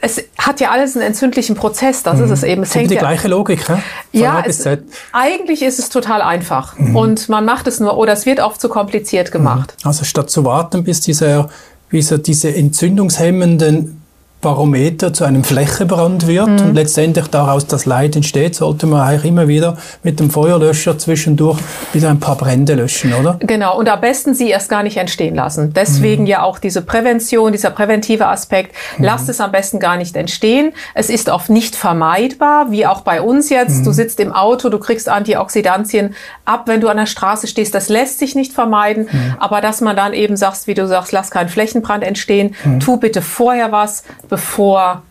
es 0.00 0.24
hat 0.38 0.60
ja 0.60 0.70
alles 0.70 0.96
einen 0.96 1.06
entzündlichen 1.06 1.56
Prozess, 1.56 2.02
das 2.02 2.18
mhm. 2.18 2.24
ist 2.24 2.30
es 2.30 2.42
eben. 2.42 2.62
Es 2.62 2.74
hängt 2.74 2.90
die 2.90 2.94
ja, 2.94 3.00
gleiche 3.00 3.28
Logik, 3.28 3.68
ne? 3.68 3.82
ja, 4.12 4.42
es, 4.46 4.66
eigentlich 5.12 5.62
ist 5.62 5.78
es 5.78 5.88
total 5.88 6.22
einfach 6.22 6.78
mhm. 6.78 6.96
und 6.96 7.28
man 7.28 7.44
macht 7.44 7.66
es 7.66 7.80
nur, 7.80 7.96
oder 7.96 8.12
es 8.12 8.26
wird 8.26 8.40
oft 8.40 8.60
zu 8.60 8.68
kompliziert 8.68 9.32
gemacht. 9.32 9.74
Mhm. 9.82 9.88
Also 9.88 10.04
statt 10.04 10.30
zu 10.30 10.44
warten, 10.44 10.84
bis 10.84 11.00
dieser, 11.00 11.48
bis 11.88 12.14
diese 12.22 12.54
entzündungshemmenden 12.54 14.02
Barometer 14.42 15.12
zu 15.12 15.24
einem 15.24 15.44
Flächenbrand 15.44 16.26
wird 16.26 16.46
mhm. 16.46 16.60
und 16.60 16.74
letztendlich 16.74 17.26
daraus 17.28 17.66
das 17.66 17.86
Leid 17.86 18.16
entsteht, 18.16 18.54
sollte 18.54 18.86
man 18.86 19.00
eigentlich 19.00 19.24
immer 19.24 19.48
wieder 19.48 19.78
mit 20.02 20.20
dem 20.20 20.30
Feuerlöscher 20.30 20.98
zwischendurch 20.98 21.58
wieder 21.94 22.10
ein 22.10 22.20
paar 22.20 22.36
Brände 22.36 22.74
löschen, 22.74 23.14
oder? 23.14 23.38
Genau, 23.40 23.78
und 23.78 23.88
am 23.88 24.00
besten 24.00 24.34
sie 24.34 24.50
erst 24.50 24.68
gar 24.68 24.82
nicht 24.82 24.98
entstehen 24.98 25.34
lassen. 25.34 25.72
Deswegen 25.72 26.24
mhm. 26.24 26.28
ja 26.28 26.42
auch 26.42 26.58
diese 26.58 26.82
Prävention, 26.82 27.52
dieser 27.52 27.70
präventive 27.70 28.26
Aspekt. 28.26 28.74
Mhm. 28.98 29.04
Lasst 29.04 29.28
es 29.30 29.40
am 29.40 29.52
besten 29.52 29.80
gar 29.80 29.96
nicht 29.96 30.14
entstehen. 30.16 30.72
Es 30.94 31.08
ist 31.08 31.30
oft 31.30 31.48
nicht 31.48 31.74
vermeidbar, 31.74 32.70
wie 32.70 32.86
auch 32.86 33.00
bei 33.00 33.22
uns 33.22 33.48
jetzt. 33.48 33.86
Du 33.86 33.90
mhm. 33.90 33.94
sitzt 33.94 34.20
im 34.20 34.32
Auto, 34.32 34.68
du 34.68 34.78
kriegst 34.78 35.08
Antioxidantien 35.08 36.14
ab, 36.44 36.64
wenn 36.66 36.82
du 36.82 36.88
an 36.88 36.98
der 36.98 37.06
Straße 37.06 37.46
stehst. 37.46 37.74
Das 37.74 37.88
lässt 37.88 38.18
sich 38.18 38.34
nicht 38.34 38.52
vermeiden. 38.52 39.08
Mhm. 39.10 39.36
Aber 39.38 39.62
dass 39.62 39.80
man 39.80 39.96
dann 39.96 40.12
eben 40.12 40.36
sagst, 40.36 40.66
wie 40.66 40.74
du 40.74 40.86
sagst, 40.86 41.12
lass 41.12 41.30
keinen 41.30 41.48
Flächenbrand 41.48 42.04
entstehen, 42.04 42.54
mhm. 42.64 42.80
tu 42.80 42.98
bitte 42.98 43.22
vorher 43.22 43.72
was, 43.72 44.04
bevor 44.28 45.02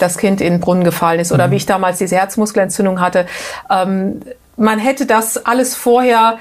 das 0.00 0.18
Kind 0.18 0.40
in 0.40 0.54
den 0.54 0.60
Brunnen 0.60 0.84
gefallen 0.84 1.20
ist. 1.20 1.32
Oder 1.32 1.48
mhm. 1.48 1.52
wie 1.52 1.56
ich 1.56 1.66
damals 1.66 1.98
diese 1.98 2.16
Herzmuskelentzündung 2.16 3.00
hatte. 3.00 3.26
Ähm, 3.70 4.22
man 4.56 4.78
hätte 4.78 5.06
das 5.06 5.44
alles 5.44 5.74
vorher 5.74 6.38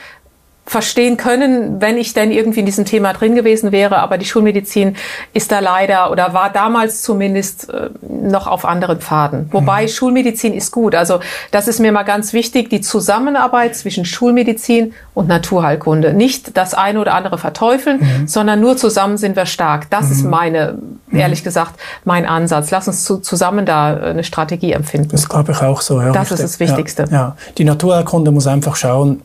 verstehen 0.67 1.15
können, 1.15 1.79
wenn 1.79 1.97
ich 1.97 2.13
denn 2.13 2.31
irgendwie 2.31 2.61
in 2.61 2.65
diesem 2.65 2.85
Thema 2.85 3.13
drin 3.13 3.35
gewesen 3.35 3.71
wäre. 3.71 3.97
Aber 3.99 4.17
die 4.17 4.25
Schulmedizin 4.25 4.95
ist 5.31 5.51
da 5.51 5.59
leider 5.59 6.11
oder 6.11 6.33
war 6.33 6.51
damals 6.51 7.03
zumindest 7.03 7.69
äh, 7.69 7.89
noch 8.01 8.47
auf 8.47 8.65
anderen 8.65 8.99
Pfaden. 8.99 9.47
Wobei 9.51 9.83
mhm. 9.83 9.89
Schulmedizin 9.89 10.53
ist 10.53 10.71
gut. 10.71 10.95
Also 10.95 11.19
das 11.51 11.67
ist 11.67 11.79
mir 11.79 11.91
mal 11.91 12.03
ganz 12.03 12.33
wichtig, 12.33 12.71
die 12.71 12.81
Zusammenarbeit 12.81 13.75
zwischen 13.75 14.05
Schulmedizin 14.05 14.93
und 15.13 15.27
Naturheilkunde. 15.27 16.13
Nicht 16.13 16.57
das 16.57 16.73
eine 16.73 16.99
oder 16.99 17.13
andere 17.13 17.37
verteufeln, 17.37 17.99
mhm. 17.99 18.27
sondern 18.27 18.59
nur 18.59 18.75
zusammen 18.75 19.17
sind 19.17 19.35
wir 19.35 19.45
stark. 19.45 19.91
Das 19.91 20.07
mhm. 20.07 20.11
ist 20.11 20.23
meine, 20.23 20.77
mhm. 21.07 21.19
ehrlich 21.19 21.43
gesagt, 21.43 21.79
mein 22.05 22.25
Ansatz. 22.25 22.71
Lass 22.71 22.87
uns 22.87 23.03
zu, 23.03 23.19
zusammen 23.19 23.67
da 23.67 23.95
äh, 23.95 24.09
eine 24.09 24.23
Strategie 24.23 24.71
empfinden. 24.71 25.09
Das 25.11 25.29
glaube 25.29 25.51
ich 25.51 25.61
auch 25.61 25.81
so. 25.81 26.01
Ja, 26.01 26.11
das 26.11 26.31
richtig. 26.31 26.31
ist 26.31 26.43
das 26.43 26.59
Wichtigste. 26.59 27.05
Ja, 27.11 27.15
ja. 27.15 27.37
Die 27.59 27.65
Naturheilkunde 27.65 28.31
muss 28.31 28.47
einfach 28.47 28.75
schauen, 28.75 29.21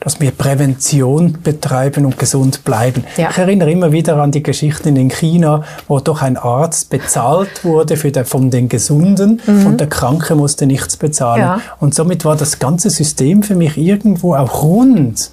dass 0.00 0.20
wir 0.20 0.30
Prävention 0.30 1.38
betreiben 1.42 2.04
und 2.04 2.18
gesund 2.18 2.64
bleiben. 2.64 3.04
Ja. 3.16 3.30
Ich 3.30 3.38
erinnere 3.38 3.70
immer 3.70 3.92
wieder 3.92 4.16
an 4.16 4.30
die 4.30 4.42
Geschichten 4.42 4.96
in 4.96 5.10
China, 5.10 5.64
wo 5.88 5.98
doch 6.00 6.22
ein 6.22 6.36
Arzt 6.36 6.90
bezahlt 6.90 7.64
wurde 7.64 7.96
für 7.96 8.12
der, 8.12 8.24
von 8.24 8.50
den 8.50 8.68
Gesunden 8.68 9.40
mhm. 9.46 9.66
und 9.66 9.80
der 9.80 9.88
Kranke 9.88 10.34
musste 10.34 10.66
nichts 10.66 10.96
bezahlen. 10.96 11.40
Ja. 11.40 11.60
Und 11.80 11.94
somit 11.94 12.24
war 12.24 12.36
das 12.36 12.58
ganze 12.58 12.90
System 12.90 13.42
für 13.42 13.54
mich 13.54 13.76
irgendwo 13.76 14.34
auch 14.34 14.62
rund. 14.62 15.30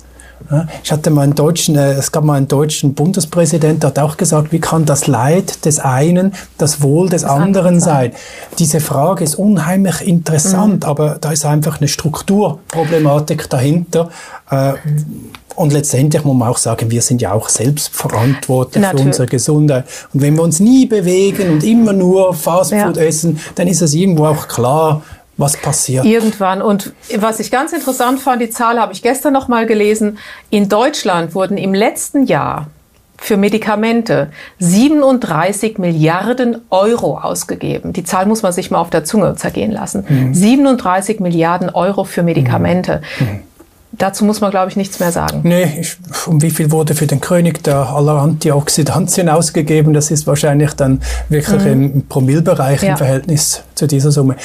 Ich 0.83 0.91
hatte 0.91 1.09
mal 1.09 1.21
einen 1.21 1.35
deutschen, 1.35 1.75
äh, 1.75 1.93
es 1.93 2.11
gab 2.11 2.23
mal 2.23 2.35
einen 2.35 2.47
deutschen 2.47 2.93
Bundespräsident, 2.93 3.83
der 3.83 3.89
hat 3.89 3.99
auch 3.99 4.17
gesagt, 4.17 4.51
wie 4.51 4.59
kann 4.59 4.85
das 4.85 5.07
Leid 5.07 5.65
des 5.65 5.79
einen 5.79 6.33
das 6.57 6.81
Wohl 6.81 7.09
des 7.09 7.23
das 7.23 7.31
anderen 7.31 7.79
sein? 7.79 8.11
Diese 8.59 8.79
Frage 8.79 9.23
ist 9.23 9.35
unheimlich 9.35 10.01
interessant, 10.01 10.83
mhm. 10.83 10.89
aber 10.89 11.17
da 11.19 11.31
ist 11.31 11.45
einfach 11.45 11.79
eine 11.79 11.87
Strukturproblematik 11.87 13.49
dahinter. 13.49 14.09
Äh, 14.49 14.73
und 15.55 15.71
letztendlich 15.71 16.23
muss 16.23 16.35
man 16.35 16.49
auch 16.49 16.57
sagen, 16.57 16.91
wir 16.91 17.01
sind 17.01 17.21
ja 17.21 17.31
auch 17.31 17.47
selbst 17.47 17.95
verantwortlich 17.95 18.81
Natürlich. 18.81 19.01
für 19.01 19.07
unsere 19.07 19.27
Gesundheit. 19.27 19.85
Und 20.13 20.21
wenn 20.21 20.35
wir 20.35 20.43
uns 20.43 20.59
nie 20.59 20.85
bewegen 20.85 21.49
und 21.49 21.63
immer 21.63 21.93
nur 21.93 22.33
Fastfood 22.33 22.97
ja. 22.97 23.03
essen, 23.03 23.39
dann 23.55 23.67
ist 23.67 23.81
es 23.81 23.93
irgendwo 23.93 24.25
auch 24.25 24.47
klar, 24.47 25.01
was 25.37 25.57
passiert? 25.57 26.05
Irgendwann. 26.05 26.61
Und 26.61 26.93
was 27.17 27.39
ich 27.39 27.51
ganz 27.51 27.73
interessant 27.73 28.19
fand, 28.19 28.41
die 28.41 28.49
Zahl 28.49 28.79
habe 28.79 28.93
ich 28.93 29.01
gestern 29.01 29.33
noch 29.33 29.47
mal 29.47 29.65
gelesen. 29.65 30.17
In 30.49 30.69
Deutschland 30.69 31.35
wurden 31.35 31.57
im 31.57 31.73
letzten 31.73 32.25
Jahr 32.25 32.67
für 33.17 33.37
Medikamente 33.37 34.29
37 34.59 35.77
Milliarden 35.77 36.61
Euro 36.69 37.17
ausgegeben. 37.17 37.93
Die 37.93 38.03
Zahl 38.03 38.25
muss 38.25 38.43
man 38.43 38.51
sich 38.51 38.71
mal 38.71 38.79
auf 38.79 38.89
der 38.89 39.03
Zunge 39.03 39.35
zergehen 39.35 39.71
lassen. 39.71 40.05
Mhm. 40.07 40.33
37 40.33 41.19
Milliarden 41.19 41.69
Euro 41.69 42.03
für 42.03 42.23
Medikamente. 42.23 43.01
Mhm. 43.19 43.39
Dazu 43.97 44.25
muss 44.25 44.41
man, 44.41 44.51
glaube 44.51 44.69
ich, 44.69 44.75
nichts 44.75 44.99
mehr 44.99 45.11
sagen. 45.11 45.41
Nee, 45.43 45.79
ich, 45.79 45.95
um 46.27 46.41
wie 46.41 46.51
viel 46.51 46.71
wurde 46.71 46.95
für 46.95 47.07
den 47.07 47.21
König 47.21 47.63
der 47.63 47.89
aller 47.89 48.21
Antioxidantien 48.21 49.29
ausgegeben? 49.29 49.93
Das 49.93 50.11
ist 50.11 50.27
wahrscheinlich 50.27 50.73
dann 50.73 51.01
wirklich 51.29 51.63
mhm. 51.63 51.71
im 51.71 52.07
Promillbereich 52.07 52.83
ja. 52.83 52.91
im 52.91 52.97
Verhältnis 52.97 53.63
zu 53.75 53.87
dieser 53.87 54.11
Summe. 54.11 54.35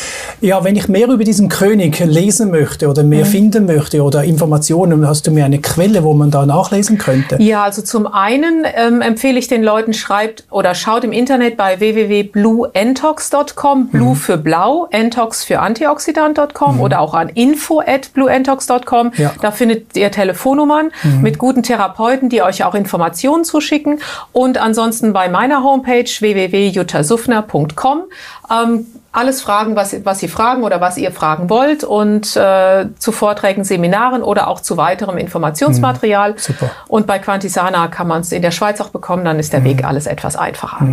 Ja, 0.40 0.62
wenn 0.64 0.76
ich 0.76 0.88
mehr 0.88 1.08
über 1.08 1.24
diesen 1.24 1.48
König 1.48 1.98
lesen 2.00 2.50
möchte 2.50 2.88
oder 2.88 3.02
mehr 3.02 3.24
mhm. 3.24 3.30
finden 3.30 3.66
möchte 3.66 4.02
oder 4.02 4.24
Informationen, 4.24 5.06
hast 5.06 5.26
du 5.26 5.30
mir 5.30 5.44
eine 5.44 5.60
Quelle, 5.60 6.04
wo 6.04 6.14
man 6.14 6.30
da 6.30 6.46
nachlesen 6.46 6.98
könnte? 6.98 7.36
Ja, 7.40 7.64
also 7.64 7.82
zum 7.82 8.06
einen 8.06 8.64
ähm, 8.74 9.00
empfehle 9.00 9.38
ich 9.38 9.48
den 9.48 9.62
Leuten, 9.62 9.94
schreibt 9.94 10.44
oder 10.50 10.74
schaut 10.74 11.04
im 11.04 11.12
Internet 11.12 11.56
bei 11.56 11.80
www.blueentox.com, 11.80 13.88
Blue 13.88 14.10
mhm. 14.10 14.16
für 14.16 14.36
blau, 14.36 14.88
Entox 14.90 15.44
für 15.44 15.60
antioxidant.com 15.60 16.74
mhm. 16.76 16.80
oder 16.80 17.00
auch 17.00 17.14
an 17.14 17.28
info 17.28 17.80
at 17.80 18.12
blueentox.com. 18.12 19.12
Ja. 19.16 19.32
Da 19.40 19.50
findet 19.50 19.96
ihr 19.96 20.10
Telefonnummern 20.10 20.90
mhm. 21.02 21.22
mit 21.22 21.38
guten 21.38 21.62
Therapeuten, 21.62 22.28
die 22.28 22.42
euch 22.42 22.64
auch 22.64 22.74
Informationen 22.74 23.44
zuschicken. 23.44 24.00
Und 24.32 24.58
ansonsten 24.58 25.12
bei 25.12 25.28
meiner 25.28 25.62
Homepage 25.62 26.04
www.juttasufner.com 26.04 28.02
ähm, 28.50 28.86
alles 29.12 29.42
fragen, 29.42 29.74
was, 29.74 30.04
was 30.04 30.20
Sie 30.20 30.28
fragen 30.28 30.62
oder 30.62 30.80
was 30.80 30.96
ihr 30.96 31.10
fragen 31.10 31.50
wollt 31.50 31.82
und 31.82 32.36
äh, 32.36 32.86
zu 32.98 33.10
Vorträgen, 33.10 33.64
Seminaren 33.64 34.22
oder 34.22 34.46
auch 34.46 34.60
zu 34.60 34.76
weiterem 34.76 35.18
Informationsmaterial. 35.18 36.32
Mhm, 36.32 36.38
super. 36.38 36.70
Und 36.86 37.06
bei 37.08 37.18
Quantisana 37.18 37.88
kann 37.88 38.06
man 38.06 38.20
es 38.20 38.30
in 38.30 38.42
der 38.42 38.52
Schweiz 38.52 38.80
auch 38.80 38.90
bekommen, 38.90 39.24
dann 39.24 39.38
ist 39.38 39.52
der 39.52 39.60
mhm. 39.60 39.64
Weg 39.64 39.84
alles 39.84 40.06
etwas 40.06 40.36
einfacher. 40.36 40.84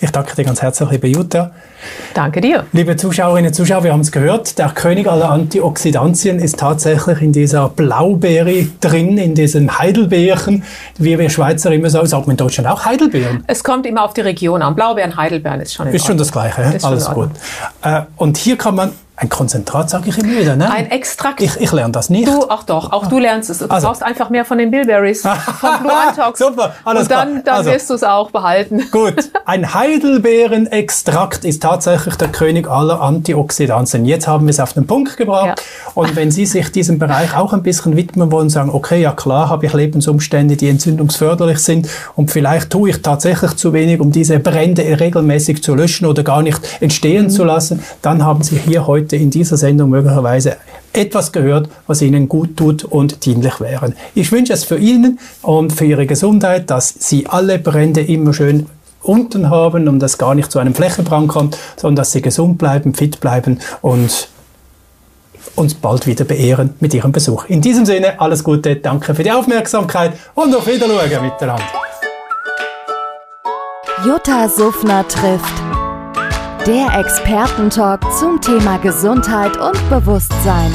Ich 0.00 0.10
danke 0.10 0.34
dir 0.36 0.44
ganz 0.44 0.60
herzlich, 0.60 0.90
liebe 0.90 1.08
Jutta. 1.08 1.50
Danke 2.14 2.40
dir. 2.40 2.64
Liebe 2.72 2.96
Zuschauerinnen 2.96 3.48
und 3.48 3.54
Zuschauer, 3.54 3.84
wir 3.84 3.92
haben 3.92 4.00
es 4.00 4.12
gehört, 4.12 4.58
der 4.58 4.68
König 4.70 5.08
aller 5.08 5.30
Antioxidantien 5.30 6.38
ist 6.38 6.58
tatsächlich 6.58 7.22
in 7.22 7.32
dieser 7.32 7.68
Blaubeere 7.68 8.66
drin, 8.80 9.18
in 9.18 9.34
diesen 9.34 9.78
Heidelbeeren. 9.78 10.62
Wie 10.98 11.18
wir 11.18 11.30
Schweizer 11.30 11.72
immer 11.72 11.90
sagen, 11.90 12.06
sagt 12.06 12.26
man 12.26 12.34
in 12.34 12.38
Deutschland 12.38 12.68
auch 12.68 12.84
Heidelbeeren. 12.84 13.44
Es 13.46 13.64
kommt 13.64 13.86
immer 13.86 14.04
auf 14.04 14.14
die 14.14 14.22
Region 14.22 14.62
an. 14.62 14.74
Blaubeeren, 14.74 15.16
Heidelbeeren 15.16 15.60
ist 15.60 15.74
schon 15.74 15.88
Ist 15.88 16.06
schon 16.06 16.18
das 16.18 16.30
Gleiche, 16.32 16.62
ist 16.62 16.84
Alles 16.84 17.06
gut. 17.10 17.30
Äh, 17.82 18.02
und 18.16 18.36
hier 18.36 18.56
kann 18.56 18.74
man 18.74 18.92
Ein 19.16 19.28
Konzentrat 19.28 19.88
sage 19.90 20.08
ich 20.10 20.18
immer 20.18 20.32
wieder, 20.40 20.56
ne? 20.56 20.68
Ein 20.70 20.90
Extrakt. 20.90 21.40
Ich, 21.40 21.56
ich 21.60 21.70
lerne 21.70 21.92
das 21.92 22.10
nicht. 22.10 22.26
Du, 22.26 22.46
ach 22.48 22.64
doch, 22.64 22.90
auch 22.92 23.06
du 23.06 23.20
lernst 23.20 23.48
es. 23.48 23.58
Du 23.60 23.66
Also. 23.70 23.86
brauchst 23.86 24.02
einfach 24.02 24.28
mehr 24.28 24.44
von 24.44 24.58
den 24.58 24.72
Bilberries, 24.72 25.22
von 25.60 25.70
Blue 25.82 25.92
Antox. 26.08 26.38
Super, 26.40 26.74
alles 26.84 27.02
Und 27.04 27.10
dann, 27.12 27.44
dann 27.44 27.56
Also. 27.58 27.70
wirst 27.70 27.90
du 27.90 27.94
es 27.94 28.02
auch 28.02 28.32
behalten. 28.32 28.82
Gut, 28.90 29.30
ein 29.44 29.72
Heidelbeerenextrakt 29.72 31.44
ist 31.44 31.62
tatsächlich 31.62 32.16
der 32.16 32.28
König 32.28 32.68
aller 32.68 33.00
Antioxidantien. 33.00 34.04
Jetzt 34.04 34.26
haben 34.26 34.46
wir 34.46 34.50
es 34.50 34.58
auf 34.60 34.72
den 34.72 34.86
Punkt 34.86 35.16
gebracht. 35.16 35.62
Und 35.94 36.16
wenn 36.16 36.30
Sie 36.32 36.44
sich 36.46 36.72
diesem 36.72 36.98
Bereich 36.98 37.36
auch 37.36 37.52
ein 37.52 37.62
bisschen 37.62 37.96
widmen 37.96 38.32
wollen, 38.32 38.50
sagen, 38.50 38.70
okay, 38.70 39.00
ja 39.00 39.12
klar, 39.12 39.48
habe 39.48 39.66
ich 39.66 39.72
Lebensumstände, 39.72 40.56
die 40.56 40.68
entzündungsförderlich 40.68 41.58
sind 41.58 41.88
und 42.16 42.32
vielleicht 42.32 42.70
tue 42.70 42.90
ich 42.90 43.00
tatsächlich 43.02 43.54
zu 43.56 43.72
wenig, 43.72 44.00
um 44.00 44.10
diese 44.10 44.40
Brände 44.40 44.82
regelmäßig 44.98 45.62
zu 45.62 45.74
löschen 45.76 46.06
oder 46.06 46.24
gar 46.24 46.42
nicht 46.42 46.60
entstehen 46.80 47.30
zu 47.30 47.44
lassen, 47.44 47.82
dann 48.02 48.24
haben 48.24 48.42
Sie 48.42 48.56
hier 48.56 48.86
heute 48.88 49.13
in 49.16 49.30
dieser 49.30 49.56
Sendung 49.56 49.90
möglicherweise 49.90 50.56
etwas 50.92 51.32
gehört, 51.32 51.68
was 51.86 52.02
Ihnen 52.02 52.28
gut 52.28 52.56
tut 52.56 52.84
und 52.84 53.24
dienlich 53.24 53.60
wäre. 53.60 53.92
Ich 54.14 54.30
wünsche 54.32 54.52
es 54.52 54.64
für 54.64 54.78
Ihnen 54.78 55.18
und 55.42 55.72
für 55.72 55.84
Ihre 55.84 56.06
Gesundheit, 56.06 56.70
dass 56.70 56.94
Sie 56.98 57.26
alle 57.26 57.58
Brände 57.58 58.00
immer 58.00 58.32
schön 58.32 58.66
unten 59.02 59.50
haben 59.50 59.88
und 59.88 60.00
das 60.00 60.18
gar 60.18 60.34
nicht 60.34 60.50
zu 60.50 60.58
einem 60.58 60.74
Flächenbrand 60.74 61.28
kommt, 61.28 61.58
sondern 61.76 61.96
dass 61.96 62.12
Sie 62.12 62.22
gesund 62.22 62.58
bleiben, 62.58 62.94
fit 62.94 63.20
bleiben 63.20 63.60
und 63.82 64.28
uns 65.56 65.74
bald 65.74 66.06
wieder 66.06 66.24
beehren 66.24 66.74
mit 66.80 66.94
Ihrem 66.94 67.12
Besuch. 67.12 67.44
In 67.46 67.60
diesem 67.60 67.86
Sinne, 67.86 68.20
alles 68.20 68.42
Gute, 68.42 68.76
danke 68.76 69.14
für 69.14 69.22
die 69.22 69.30
Aufmerksamkeit 69.30 70.14
und 70.34 70.54
auf 70.54 70.66
Wiedersehen 70.66 71.22
miteinander. 71.22 71.64
Jutta 74.04 74.48
Suffner 74.48 75.06
trifft. 75.06 75.63
Der 76.66 76.98
Expertentalk 76.98 78.00
zum 78.18 78.40
Thema 78.40 78.78
Gesundheit 78.78 79.54
und 79.58 79.76
Bewusstsein. 79.90 80.72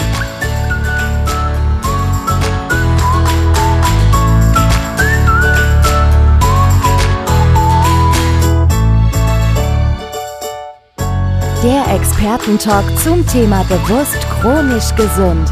Der 11.64 11.96
Expertentalk 11.96 12.86
zum 13.00 13.26
Thema 13.26 13.64
bewusst 13.64 14.20
chronisch 14.40 14.94
gesund. 14.96 15.52